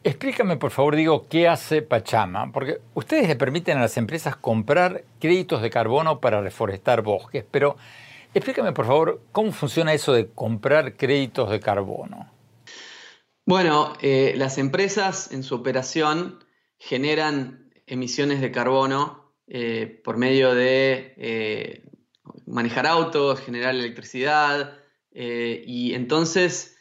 Explícame, 0.06 0.58
por 0.58 0.70
favor, 0.70 0.96
digo, 0.96 1.26
¿qué 1.30 1.48
hace 1.48 1.80
Pachama? 1.80 2.52
Porque 2.52 2.78
ustedes 2.92 3.26
le 3.26 3.36
permiten 3.36 3.78
a 3.78 3.80
las 3.80 3.96
empresas 3.96 4.36
comprar 4.36 5.04
créditos 5.18 5.62
de 5.62 5.70
carbono 5.70 6.20
para 6.20 6.42
reforestar 6.42 7.00
bosques, 7.00 7.42
pero 7.50 7.76
explícame, 8.34 8.72
por 8.72 8.84
favor, 8.84 9.22
cómo 9.32 9.50
funciona 9.50 9.94
eso 9.94 10.12
de 10.12 10.28
comprar 10.28 10.96
créditos 10.98 11.50
de 11.50 11.58
carbono. 11.58 12.33
Bueno, 13.46 13.92
eh, 14.00 14.32
las 14.36 14.56
empresas 14.56 15.30
en 15.30 15.42
su 15.42 15.54
operación 15.54 16.42
generan 16.78 17.70
emisiones 17.86 18.40
de 18.40 18.50
carbono 18.50 19.34
eh, 19.46 20.00
por 20.02 20.16
medio 20.16 20.54
de 20.54 21.12
eh, 21.18 21.84
manejar 22.46 22.86
autos, 22.86 23.40
generar 23.40 23.74
electricidad, 23.74 24.78
y 25.16 25.94
entonces 25.94 26.76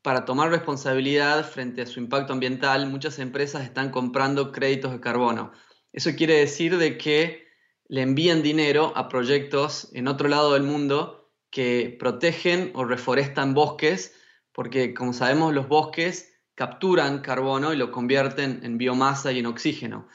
para 0.00 0.24
tomar 0.24 0.48
responsabilidad 0.48 1.44
frente 1.44 1.82
a 1.82 1.86
su 1.86 2.00
impacto 2.00 2.32
ambiental, 2.32 2.88
muchas 2.88 3.18
empresas 3.18 3.62
están 3.64 3.90
comprando 3.90 4.52
créditos 4.52 4.92
de 4.92 5.00
carbono. 5.00 5.52
Eso 5.92 6.12
quiere 6.16 6.36
decir 6.36 6.78
de 6.78 6.96
que 6.96 7.46
le 7.88 8.00
envían 8.00 8.42
dinero 8.42 8.94
a 8.96 9.10
proyectos 9.10 9.90
en 9.92 10.08
otro 10.08 10.28
lado 10.28 10.54
del 10.54 10.62
mundo 10.62 11.30
que 11.50 11.94
protegen 11.98 12.70
o 12.74 12.84
reforestan 12.86 13.52
bosques, 13.52 14.14
porque 14.58 14.92
como 14.92 15.12
sabemos 15.12 15.54
los 15.54 15.68
bosques 15.68 16.34
capturan 16.56 17.20
carbono 17.20 17.72
y 17.72 17.76
lo 17.76 17.92
convierten 17.92 18.58
en 18.64 18.76
biomasa 18.76 19.30
y 19.30 19.38
en 19.38 19.46
oxígeno. 19.46 20.08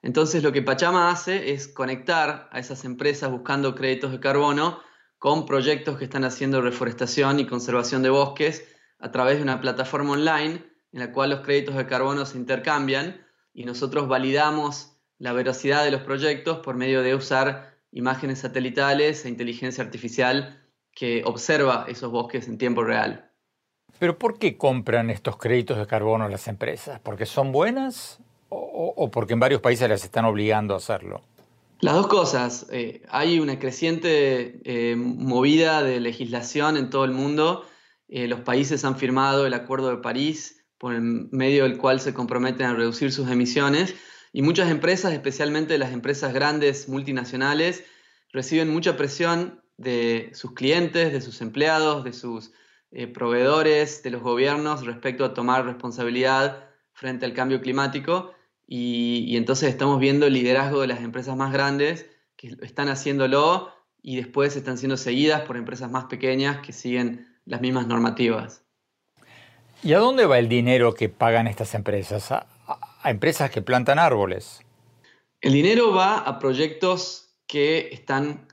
Entonces 0.00 0.42
lo 0.42 0.52
que 0.52 0.62
Pachama 0.62 1.10
hace 1.10 1.52
es 1.52 1.68
conectar 1.68 2.48
a 2.50 2.58
esas 2.58 2.86
empresas 2.86 3.30
buscando 3.30 3.74
créditos 3.74 4.10
de 4.10 4.18
carbono 4.18 4.80
con 5.18 5.44
proyectos 5.44 5.98
que 5.98 6.04
están 6.04 6.24
haciendo 6.24 6.62
reforestación 6.62 7.40
y 7.40 7.46
conservación 7.46 8.02
de 8.02 8.08
bosques 8.08 8.66
a 9.00 9.10
través 9.10 9.36
de 9.36 9.42
una 9.42 9.60
plataforma 9.60 10.12
online 10.12 10.64
en 10.92 10.98
la 10.98 11.12
cual 11.12 11.28
los 11.28 11.40
créditos 11.40 11.76
de 11.76 11.86
carbono 11.86 12.24
se 12.24 12.38
intercambian 12.38 13.20
y 13.52 13.66
nosotros 13.66 14.08
validamos 14.08 14.96
la 15.18 15.34
veracidad 15.34 15.84
de 15.84 15.90
los 15.90 16.00
proyectos 16.00 16.60
por 16.60 16.74
medio 16.74 17.02
de 17.02 17.14
usar 17.14 17.76
imágenes 17.92 18.38
satelitales 18.38 19.26
e 19.26 19.28
inteligencia 19.28 19.84
artificial 19.84 20.66
que 20.94 21.22
observa 21.26 21.84
esos 21.86 22.10
bosques 22.10 22.48
en 22.48 22.56
tiempo 22.56 22.82
real. 22.82 23.29
Pero 23.98 24.18
¿por 24.18 24.38
qué 24.38 24.56
compran 24.56 25.10
estos 25.10 25.36
créditos 25.36 25.78
de 25.78 25.86
carbono 25.86 26.28
las 26.28 26.48
empresas? 26.48 27.00
¿Porque 27.00 27.26
son 27.26 27.52
buenas 27.52 28.18
o, 28.48 29.10
porque 29.12 29.34
en 29.34 29.40
varios 29.40 29.60
países 29.60 29.88
las 29.88 30.04
están 30.04 30.24
obligando 30.24 30.74
a 30.74 30.78
hacerlo? 30.78 31.20
Las 31.80 31.94
dos 31.94 32.08
cosas. 32.08 32.66
Eh, 32.70 33.02
hay 33.08 33.38
una 33.40 33.58
creciente 33.58 34.60
eh, 34.64 34.96
movida 34.96 35.82
de 35.82 36.00
legislación 36.00 36.76
en 36.76 36.90
todo 36.90 37.04
el 37.04 37.12
mundo 37.12 37.64
eh, 38.10 38.26
los 38.26 38.40
países 38.40 38.84
han 38.84 38.98
firmado 38.98 39.46
el 39.46 39.54
Acuerdo 39.54 39.88
de 39.90 39.98
París, 39.98 40.64
por 40.78 40.94
el 40.94 41.28
medio 41.30 41.62
del 41.62 41.78
cual 41.78 42.00
se 42.00 42.12
comprometen 42.12 42.66
a 42.66 42.74
reducir 42.74 43.12
sus 43.12 43.30
emisiones, 43.30 43.94
y 44.32 44.42
muchas 44.42 44.70
empresas, 44.70 45.12
especialmente 45.12 45.78
las 45.78 45.92
empresas 45.92 46.34
grandes 46.34 46.88
multinacionales, 46.88 47.84
reciben 48.32 48.68
mucha 48.68 48.96
presión 48.96 49.62
de 49.76 50.30
sus 50.34 50.54
clientes, 50.54 51.12
de 51.12 51.20
sus 51.20 51.40
empleados, 51.40 52.02
de 52.02 52.12
sus 52.12 52.52
eh, 52.92 53.06
proveedores, 53.06 54.02
de 54.02 54.10
los 54.10 54.22
gobiernos 54.22 54.84
respecto 54.84 55.24
a 55.24 55.34
tomar 55.34 55.64
responsabilidad 55.64 56.68
frente 56.92 57.26
al 57.26 57.34
cambio 57.34 57.60
climático. 57.60 58.32
Y, 58.66 59.24
y, 59.28 59.36
entonces 59.36 59.68
estamos 59.68 59.98
viendo 59.98 60.26
el 60.26 60.32
liderazgo 60.32 60.80
de 60.80 60.86
las 60.86 61.00
empresas 61.00 61.36
más 61.36 61.52
grandes 61.52 62.06
que 62.36 62.56
están 62.62 62.88
haciéndolo 62.88 63.72
y 64.02 64.16
después 64.16 64.56
están 64.56 64.78
siendo 64.78 64.96
seguidas 64.96 65.42
por 65.42 65.56
empresas 65.56 65.90
más 65.90 66.04
pequeñas 66.04 66.58
que 66.64 66.72
siguen 66.72 67.28
las 67.44 67.60
mismas 67.60 67.86
normativas. 67.86 68.64
¿Y 69.82 69.94
a 69.94 69.98
dónde 69.98 70.26
va 70.26 70.38
el 70.38 70.48
dinero 70.48 70.94
que 70.94 71.08
pagan 71.08 71.46
estas 71.46 71.74
empresas? 71.74 72.32
A, 72.32 72.46
empresas 73.04 73.50
que 73.50 73.62
plantan 73.62 73.98
árboles. 73.98 74.60
El 75.40 75.54
dinero 75.54 75.94
va 75.94 76.18
a 76.18 76.38
proyectos 76.38 77.34
que 77.46 77.88
están 77.92 78.46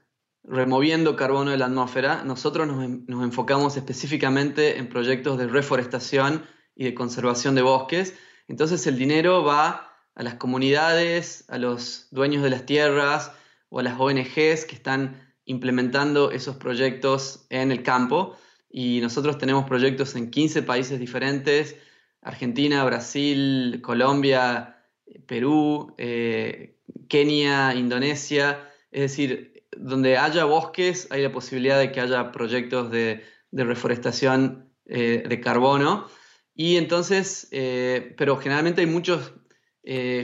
removiendo 0.47 1.15
carbono 1.15 1.51
de 1.51 1.57
la 1.57 1.65
atmósfera. 1.65 2.23
Nosotros 2.23 2.67
nos, 2.67 2.89
nos, 3.07 3.23
enfocamos 3.23 3.77
específicamente 3.77 4.77
en 4.77 4.89
proyectos 4.89 5.37
de 5.37 5.47
reforestación 5.47 6.45
y 6.75 6.85
de 6.85 6.95
conservación 6.95 7.53
de 7.53 7.61
bosques. 7.61 8.15
Entonces 8.47 8.87
el 8.87 8.97
dinero 8.97 9.43
va 9.43 9.93
a 10.15 10.23
las 10.23 10.35
comunidades, 10.35 11.45
a 11.49 11.57
los 11.57 12.07
dueños 12.11 12.43
de 12.43 12.49
las 12.49 12.65
tierras 12.65 13.31
o 13.69 13.79
a 13.79 13.83
las 13.83 13.99
ONGs 13.99 14.65
que 14.65 14.75
están 14.75 15.21
implementando 15.45 16.31
esos 16.31 16.55
proyectos 16.55 17.45
en 17.49 17.71
el 17.71 17.83
campo 17.83 18.37
y 18.69 18.99
nosotros 19.01 19.37
tenemos 19.37 19.65
proyectos 19.65 20.15
en 20.15 20.29
15 20.29 20.63
países 20.63 20.99
diferentes, 20.99 21.75
Argentina, 22.21 22.83
Brasil, 22.83 23.79
Colombia, 23.81 24.83
Perú, 25.25 25.93
eh, 25.97 26.77
Kenia, 27.07 27.73
Indonesia, 27.75 28.69
es 28.91 29.01
decir, 29.01 29.56
donde 29.79 30.17
haya 30.17 30.45
bosques 30.45 31.07
hay 31.11 31.21
la 31.23 31.31
posibilidad 31.31 31.79
de 31.79 31.91
que 31.91 32.01
haya 32.01 32.31
proyectos 32.31 32.91
de, 32.91 33.23
reforestación 33.51 34.73
eh, 34.85 35.23
de 35.27 35.41
carbono. 35.41 36.07
Y 36.53 36.77
entonces, 36.77 37.47
eh, 37.51 38.13
pero 38.17 38.37
generalmente 38.37 38.81
hay 38.81 38.87
muchos 38.87 39.33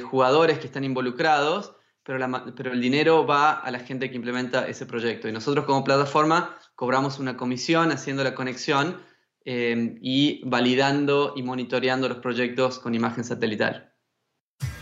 jugadores 0.10 0.60
que 0.60 0.68
están 0.68 0.84
involucrados, 0.84 1.74
pero, 2.04 2.20
pero 2.54 2.74
el 2.74 2.82
dinero 2.82 3.26
va 3.26 3.54
a 3.54 3.72
la 3.72 3.80
gente 3.80 4.10
que 4.10 4.18
implementa 4.18 4.68
ese 4.68 4.86
proyecto. 4.86 5.30
Y 5.30 5.32
nosotros 5.32 5.64
como 5.64 5.86
plataforma 5.86 6.58
cobramos 6.76 7.18
una 7.18 7.38
comisión 7.38 7.94
haciendo 7.94 8.26
la 8.26 8.36
conexión 8.36 8.98
eh, 9.46 9.98
y 10.02 10.42
validando 10.46 11.34
y 11.36 11.44
monitoreando 11.44 12.08
los 12.08 12.20
proyectos 12.20 12.80
con 12.80 12.96
imagen 12.96 13.26
satelital. 13.26 13.92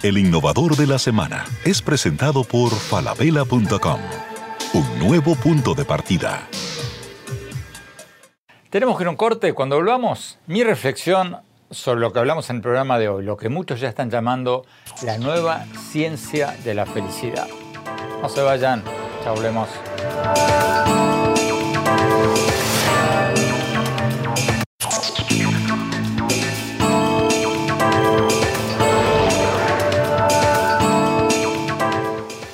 El 0.04 0.20
innovador 0.20 0.76
de 0.76 0.86
la 0.86 1.00
semana 1.00 1.46
es 1.66 1.82
presentado 1.82 2.44
por 2.44 2.72
falabella.com, 2.72 4.00
un 4.74 5.00
nuevo 5.00 5.36
punto 5.36 5.74
de 5.74 5.84
partida. 5.84 6.48
Tenemos 8.70 8.98
que 8.98 9.04
ir 9.04 9.08
a 9.08 9.10
un 9.10 9.18
corte. 9.18 9.54
Cuando 9.54 9.76
volvamos, 9.76 10.40
mi 10.48 10.64
reflexión 10.64 11.38
sobre 11.70 12.00
lo 12.00 12.14
que 12.14 12.20
hablamos 12.20 12.50
en 12.50 12.58
el 12.58 12.62
programa 12.62 12.98
de 12.98 13.10
hoy, 13.10 13.26
lo 13.26 13.36
que 13.36 13.50
muchos 13.50 13.82
ya 13.82 13.90
están 13.90 14.10
llamando 14.10 14.66
la 15.04 15.18
nueva 15.18 15.66
ciencia 15.92 16.56
de 16.64 16.74
la 16.74 16.86
felicidad. 16.86 17.48
No 18.22 18.30
se 18.30 18.42
vayan, 18.42 18.84
ya 19.26 19.32
volvemos. 19.32 19.68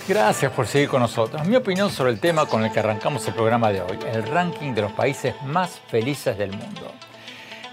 Gracias 0.08 0.54
por 0.54 0.68
seguir 0.68 0.88
con 0.88 1.02
nosotros. 1.02 1.46
Mi 1.46 1.58
opinión 1.58 1.90
sobre 1.90 2.12
el 2.12 2.22
tema 2.22 2.46
con 2.46 2.64
el 2.64 2.72
que 2.72 2.80
arrancamos 2.80 3.28
el 3.28 3.34
programa 3.34 3.74
de 3.74 3.82
hoy, 3.82 4.00
el 4.14 4.24
ranking 4.24 4.72
de 4.74 4.84
los 4.84 4.94
países 4.94 5.36
más 5.44 5.82
felices 5.82 6.38
del 6.38 6.52
mundo. 6.52 6.94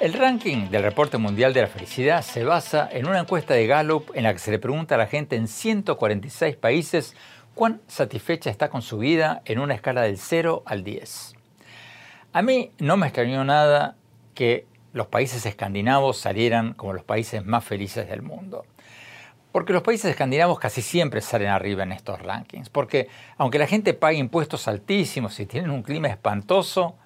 El 0.00 0.14
ranking 0.14 0.68
del 0.68 0.82
Reporte 0.82 1.16
Mundial 1.16 1.54
de 1.54 1.60
la 1.60 1.68
Felicidad 1.68 2.22
se 2.22 2.42
basa 2.42 2.88
en 2.90 3.06
una 3.06 3.20
encuesta 3.20 3.54
de 3.54 3.68
Gallup 3.68 4.10
en 4.14 4.24
la 4.24 4.32
que 4.32 4.40
se 4.40 4.50
le 4.50 4.58
pregunta 4.58 4.96
a 4.96 4.98
la 4.98 5.06
gente 5.06 5.36
en 5.36 5.46
146 5.46 6.56
países 6.56 7.14
cuán 7.54 7.80
satisfecha 7.86 8.50
está 8.50 8.68
con 8.68 8.82
su 8.82 8.98
vida 8.98 9.40
en 9.44 9.60
una 9.60 9.74
escala 9.74 10.02
del 10.02 10.18
0 10.18 10.64
al 10.66 10.82
10. 10.82 11.36
A 12.32 12.42
mí 12.42 12.72
no 12.80 12.96
me 12.96 13.06
extrañó 13.06 13.44
nada 13.44 13.94
que 14.34 14.66
los 14.92 15.06
países 15.06 15.46
escandinavos 15.46 16.18
salieran 16.18 16.74
como 16.74 16.94
los 16.94 17.04
países 17.04 17.46
más 17.46 17.64
felices 17.64 18.08
del 18.08 18.22
mundo. 18.22 18.66
Porque 19.54 19.72
los 19.72 19.84
países 19.84 20.10
escandinavos 20.10 20.58
casi 20.58 20.82
siempre 20.82 21.20
salen 21.20 21.46
arriba 21.46 21.84
en 21.84 21.92
estos 21.92 22.20
rankings. 22.20 22.68
Porque 22.70 23.06
aunque 23.38 23.60
la 23.60 23.68
gente 23.68 23.94
pague 23.94 24.18
impuestos 24.18 24.66
altísimos 24.66 25.38
y 25.38 25.46
tienen 25.46 25.70
un 25.70 25.84
clima 25.84 26.08
espantoso, 26.08 26.96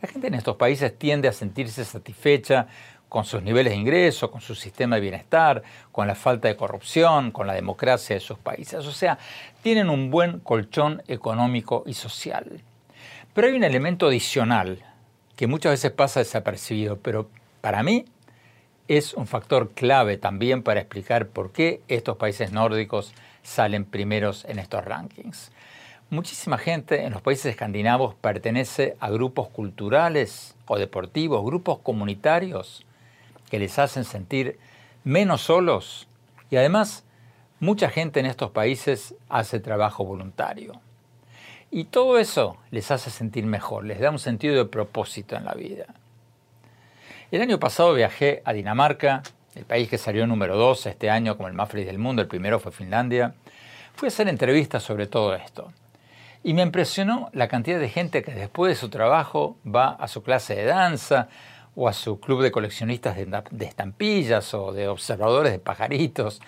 la 0.00 0.08
gente 0.08 0.28
en 0.28 0.34
estos 0.34 0.54
países 0.54 0.96
tiende 0.96 1.26
a 1.26 1.32
sentirse 1.32 1.84
satisfecha 1.84 2.68
con 3.08 3.24
sus 3.24 3.42
niveles 3.42 3.72
de 3.72 3.80
ingreso, 3.80 4.30
con 4.30 4.40
su 4.40 4.54
sistema 4.54 4.94
de 4.94 5.00
bienestar, 5.02 5.64
con 5.90 6.06
la 6.06 6.14
falta 6.14 6.46
de 6.46 6.54
corrupción, 6.54 7.32
con 7.32 7.48
la 7.48 7.54
democracia 7.54 8.14
de 8.14 8.20
sus 8.20 8.38
países. 8.38 8.86
O 8.86 8.92
sea, 8.92 9.18
tienen 9.60 9.90
un 9.90 10.08
buen 10.08 10.38
colchón 10.38 11.02
económico 11.08 11.82
y 11.84 11.94
social. 11.94 12.62
Pero 13.34 13.48
hay 13.48 13.54
un 13.54 13.64
elemento 13.64 14.06
adicional 14.06 14.84
que 15.34 15.48
muchas 15.48 15.72
veces 15.72 15.90
pasa 15.90 16.20
desapercibido, 16.20 16.96
pero 17.00 17.28
para 17.60 17.82
mí 17.82 18.04
es 18.88 19.12
un 19.12 19.26
factor 19.26 19.70
clave 19.70 20.16
también 20.16 20.62
para 20.62 20.80
explicar 20.80 21.28
por 21.28 21.52
qué 21.52 21.82
estos 21.88 22.16
países 22.16 22.52
nórdicos 22.52 23.12
salen 23.42 23.84
primeros 23.84 24.46
en 24.46 24.58
estos 24.58 24.84
rankings. 24.84 25.52
Muchísima 26.10 26.56
gente 26.56 27.04
en 27.04 27.12
los 27.12 27.20
países 27.20 27.46
escandinavos 27.46 28.14
pertenece 28.14 28.96
a 28.98 29.10
grupos 29.10 29.48
culturales 29.48 30.56
o 30.66 30.78
deportivos, 30.78 31.44
grupos 31.44 31.80
comunitarios 31.80 32.86
que 33.50 33.58
les 33.58 33.78
hacen 33.78 34.04
sentir 34.04 34.58
menos 35.04 35.42
solos 35.42 36.08
y 36.50 36.56
además 36.56 37.04
mucha 37.60 37.90
gente 37.90 38.20
en 38.20 38.26
estos 38.26 38.52
países 38.52 39.14
hace 39.28 39.60
trabajo 39.60 40.04
voluntario. 40.04 40.80
Y 41.70 41.84
todo 41.84 42.18
eso 42.18 42.56
les 42.70 42.90
hace 42.90 43.10
sentir 43.10 43.44
mejor, 43.44 43.84
les 43.84 44.00
da 44.00 44.10
un 44.10 44.18
sentido 44.18 44.56
de 44.56 44.64
propósito 44.64 45.36
en 45.36 45.44
la 45.44 45.52
vida. 45.52 45.86
El 47.30 47.42
año 47.42 47.60
pasado 47.60 47.92
viajé 47.92 48.40
a 48.46 48.54
Dinamarca, 48.54 49.22
el 49.54 49.66
país 49.66 49.90
que 49.90 49.98
salió 49.98 50.26
número 50.26 50.56
2 50.56 50.86
este 50.86 51.10
año 51.10 51.36
como 51.36 51.48
el 51.48 51.52
más 51.52 51.68
feliz 51.68 51.84
del 51.84 51.98
mundo, 51.98 52.22
el 52.22 52.28
primero 52.28 52.58
fue 52.58 52.72
Finlandia. 52.72 53.34
Fui 53.94 54.06
a 54.06 54.08
hacer 54.08 54.28
entrevistas 54.28 54.82
sobre 54.82 55.06
todo 55.06 55.34
esto. 55.34 55.70
Y 56.42 56.54
me 56.54 56.62
impresionó 56.62 57.28
la 57.34 57.46
cantidad 57.46 57.78
de 57.78 57.90
gente 57.90 58.22
que 58.22 58.32
después 58.32 58.70
de 58.70 58.80
su 58.80 58.88
trabajo 58.88 59.58
va 59.66 59.90
a 59.90 60.08
su 60.08 60.22
clase 60.22 60.54
de 60.54 60.64
danza 60.64 61.28
o 61.76 61.86
a 61.86 61.92
su 61.92 62.18
club 62.18 62.40
de 62.42 62.50
coleccionistas 62.50 63.14
de 63.14 63.66
estampillas 63.66 64.54
o 64.54 64.72
de 64.72 64.88
observadores 64.88 65.52
de 65.52 65.58
pajaritos. 65.58 66.40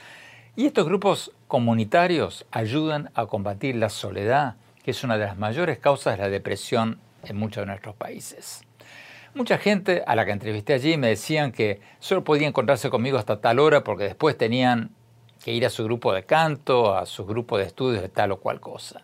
Y 0.56 0.64
estos 0.64 0.86
grupos 0.86 1.32
comunitarios 1.46 2.46
ayudan 2.52 3.10
a 3.14 3.26
combatir 3.26 3.76
la 3.76 3.90
soledad, 3.90 4.54
que 4.82 4.92
es 4.92 5.04
una 5.04 5.18
de 5.18 5.26
las 5.26 5.36
mayores 5.36 5.78
causas 5.78 6.16
de 6.16 6.22
la 6.22 6.30
depresión 6.30 7.00
en 7.24 7.36
muchos 7.36 7.60
de 7.60 7.66
nuestros 7.66 7.94
países. 7.96 8.62
Mucha 9.32 9.58
gente 9.58 10.02
a 10.08 10.16
la 10.16 10.24
que 10.24 10.32
entrevisté 10.32 10.72
allí 10.72 10.96
me 10.96 11.06
decían 11.06 11.52
que 11.52 11.80
solo 12.00 12.24
podía 12.24 12.48
encontrarse 12.48 12.90
conmigo 12.90 13.16
hasta 13.16 13.40
tal 13.40 13.60
hora 13.60 13.84
porque 13.84 14.04
después 14.04 14.36
tenían 14.36 14.90
que 15.44 15.52
ir 15.52 15.64
a 15.64 15.70
su 15.70 15.84
grupo 15.84 16.12
de 16.12 16.24
canto, 16.24 16.96
a 16.96 17.06
su 17.06 17.24
grupo 17.24 17.56
de 17.56 17.64
estudios 17.64 18.02
de 18.02 18.08
tal 18.08 18.32
o 18.32 18.40
cual 18.40 18.58
cosa. 18.58 19.02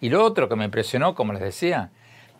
Y 0.00 0.08
lo 0.08 0.24
otro 0.24 0.48
que 0.48 0.56
me 0.56 0.64
impresionó, 0.64 1.14
como 1.14 1.32
les 1.32 1.42
decía, 1.42 1.90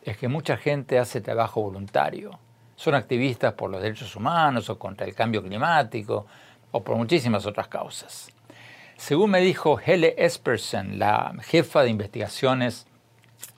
es 0.03 0.17
que 0.17 0.27
mucha 0.27 0.57
gente 0.57 0.99
hace 0.99 1.21
trabajo 1.21 1.63
voluntario. 1.63 2.37
Son 2.75 2.97
activistas 2.97 3.53
por 3.53 3.71
los 3.71 3.81
derechos 3.81 4.17
humanos 4.17 4.69
o 4.69 4.79
contra 4.79 5.07
el 5.07 5.15
cambio 5.15 5.41
climático 5.41 6.27
o 6.73 6.83
por 6.83 6.97
muchísimas 6.97 7.47
otras 7.47 7.69
causas. 7.69 8.33
Según 8.97 9.31
me 9.31 9.41
dijo 9.41 9.79
Hele 9.79 10.17
Espersen, 10.19 10.99
la 10.99 11.33
jefa 11.43 11.85
de 11.85 11.91
investigaciones 11.91 12.89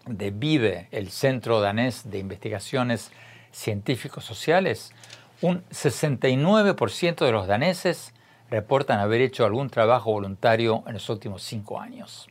de 0.06 0.30
VIVE, 0.30 0.88
el 0.90 1.10
Centro 1.10 1.60
Danés 1.60 2.10
de 2.10 2.18
Investigaciones 2.18 3.10
científicos 3.53 4.24
sociales, 4.24 4.92
un 5.40 5.62
69% 5.70 7.24
de 7.24 7.32
los 7.32 7.46
daneses 7.46 8.12
reportan 8.50 9.00
haber 9.00 9.20
hecho 9.20 9.44
algún 9.44 9.70
trabajo 9.70 10.12
voluntario 10.12 10.82
en 10.86 10.94
los 10.94 11.09
últimos 11.09 11.42
cinco 11.42 11.80
años. 11.80 12.28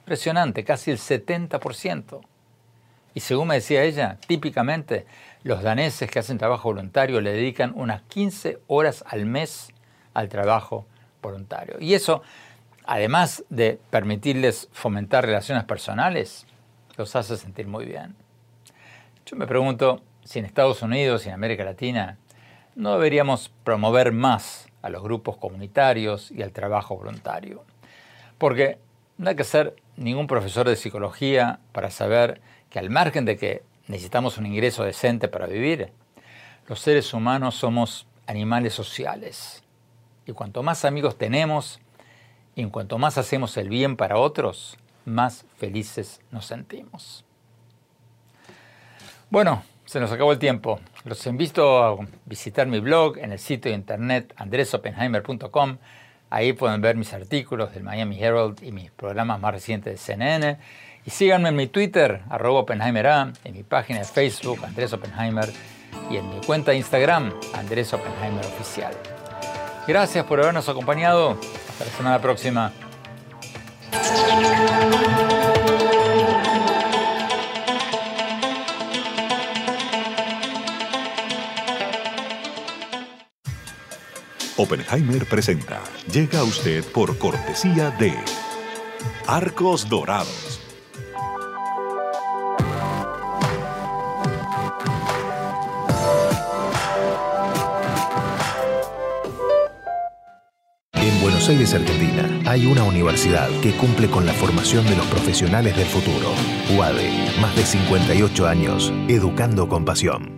Impresionante, 0.00 0.64
casi 0.64 0.90
el 0.90 0.98
70%. 0.98 2.20
Y 3.14 3.20
según 3.20 3.48
me 3.48 3.56
decía 3.56 3.82
ella, 3.82 4.18
típicamente 4.26 5.06
los 5.42 5.62
daneses 5.62 6.10
que 6.10 6.18
hacen 6.18 6.38
trabajo 6.38 6.68
voluntario 6.68 7.20
le 7.20 7.32
dedican 7.32 7.72
unas 7.74 8.02
15 8.02 8.60
horas 8.68 9.04
al 9.06 9.26
mes 9.26 9.68
al 10.14 10.28
trabajo 10.28 10.86
voluntario. 11.20 11.76
Y 11.80 11.94
eso, 11.94 12.22
además 12.84 13.44
de 13.48 13.80
permitirles 13.90 14.68
fomentar 14.72 15.26
relaciones 15.26 15.64
personales, 15.64 16.46
los 16.96 17.14
hace 17.16 17.36
sentir 17.36 17.66
muy 17.66 17.84
bien. 17.84 18.16
Yo 19.26 19.36
me 19.36 19.46
pregunto, 19.46 20.02
si 20.28 20.38
en 20.38 20.44
Estados 20.44 20.82
Unidos 20.82 21.24
y 21.24 21.30
en 21.30 21.34
América 21.34 21.64
Latina 21.64 22.18
no 22.76 22.92
deberíamos 22.92 23.50
promover 23.64 24.12
más 24.12 24.68
a 24.82 24.90
los 24.90 25.02
grupos 25.02 25.38
comunitarios 25.38 26.30
y 26.30 26.42
al 26.42 26.52
trabajo 26.52 26.98
voluntario. 26.98 27.64
Porque 28.36 28.78
no 29.16 29.30
hay 29.30 29.36
que 29.36 29.44
ser 29.44 29.74
ningún 29.96 30.26
profesor 30.26 30.68
de 30.68 30.76
psicología 30.76 31.60
para 31.72 31.90
saber 31.90 32.42
que 32.68 32.78
al 32.78 32.90
margen 32.90 33.24
de 33.24 33.38
que 33.38 33.62
necesitamos 33.86 34.36
un 34.36 34.44
ingreso 34.44 34.84
decente 34.84 35.28
para 35.28 35.46
vivir, 35.46 35.92
los 36.66 36.78
seres 36.78 37.14
humanos 37.14 37.54
somos 37.54 38.06
animales 38.26 38.74
sociales. 38.74 39.62
Y 40.26 40.32
cuanto 40.32 40.62
más 40.62 40.84
amigos 40.84 41.16
tenemos 41.16 41.80
y 42.54 42.60
en 42.60 42.68
cuanto 42.68 42.98
más 42.98 43.16
hacemos 43.16 43.56
el 43.56 43.70
bien 43.70 43.96
para 43.96 44.18
otros, 44.18 44.76
más 45.06 45.46
felices 45.56 46.20
nos 46.30 46.44
sentimos. 46.44 47.24
Bueno, 49.30 49.62
se 49.88 50.00
nos 50.00 50.12
acabó 50.12 50.32
el 50.32 50.38
tiempo. 50.38 50.80
Los 51.06 51.26
invito 51.26 51.82
a 51.82 51.96
visitar 52.26 52.66
mi 52.66 52.78
blog 52.78 53.16
en 53.16 53.32
el 53.32 53.38
sitio 53.38 53.70
de 53.70 53.76
internet 53.78 54.34
andresopenheimer.com. 54.36 55.78
Ahí 56.28 56.52
pueden 56.52 56.82
ver 56.82 56.94
mis 56.96 57.14
artículos 57.14 57.72
del 57.72 57.84
Miami 57.84 58.22
Herald 58.22 58.62
y 58.62 58.70
mis 58.70 58.90
programas 58.90 59.40
más 59.40 59.54
recientes 59.54 59.94
de 59.94 59.96
CNN. 59.96 60.58
Y 61.06 61.10
síganme 61.10 61.48
en 61.48 61.56
mi 61.56 61.68
Twitter, 61.68 62.20
arroba 62.28 62.66
en 62.68 63.54
mi 63.54 63.62
página 63.62 64.00
de 64.00 64.04
Facebook, 64.04 64.62
Andrés 64.62 64.92
Oppenheimer, 64.92 65.48
y 66.10 66.18
en 66.18 66.28
mi 66.28 66.44
cuenta 66.44 66.72
de 66.72 66.76
Instagram, 66.76 67.32
Andrés 67.54 67.94
Oppenheimer 67.94 68.44
Oficial. 68.44 68.92
Gracias 69.86 70.22
por 70.26 70.38
habernos 70.38 70.68
acompañado. 70.68 71.38
Hasta 71.70 71.86
la 71.86 71.90
semana 71.92 72.20
próxima. 72.20 72.74
Oppenheimer 84.58 85.24
presenta. 85.24 85.80
Llega 86.12 86.40
a 86.40 86.44
usted 86.44 86.84
por 86.84 87.16
cortesía 87.16 87.90
de 87.92 88.12
Arcos 89.28 89.88
Dorados. 89.88 90.60
En 100.94 101.22
Buenos 101.22 101.48
Aires, 101.48 101.72
Argentina, 101.74 102.28
hay 102.50 102.66
una 102.66 102.82
universidad 102.82 103.48
que 103.62 103.76
cumple 103.76 104.10
con 104.10 104.26
la 104.26 104.32
formación 104.32 104.84
de 104.86 104.96
los 104.96 105.06
profesionales 105.06 105.76
del 105.76 105.86
futuro. 105.86 106.32
UADE, 106.76 107.38
más 107.40 107.54
de 107.54 107.64
58 107.64 108.48
años, 108.48 108.92
educando 109.06 109.68
con 109.68 109.84
pasión. 109.84 110.37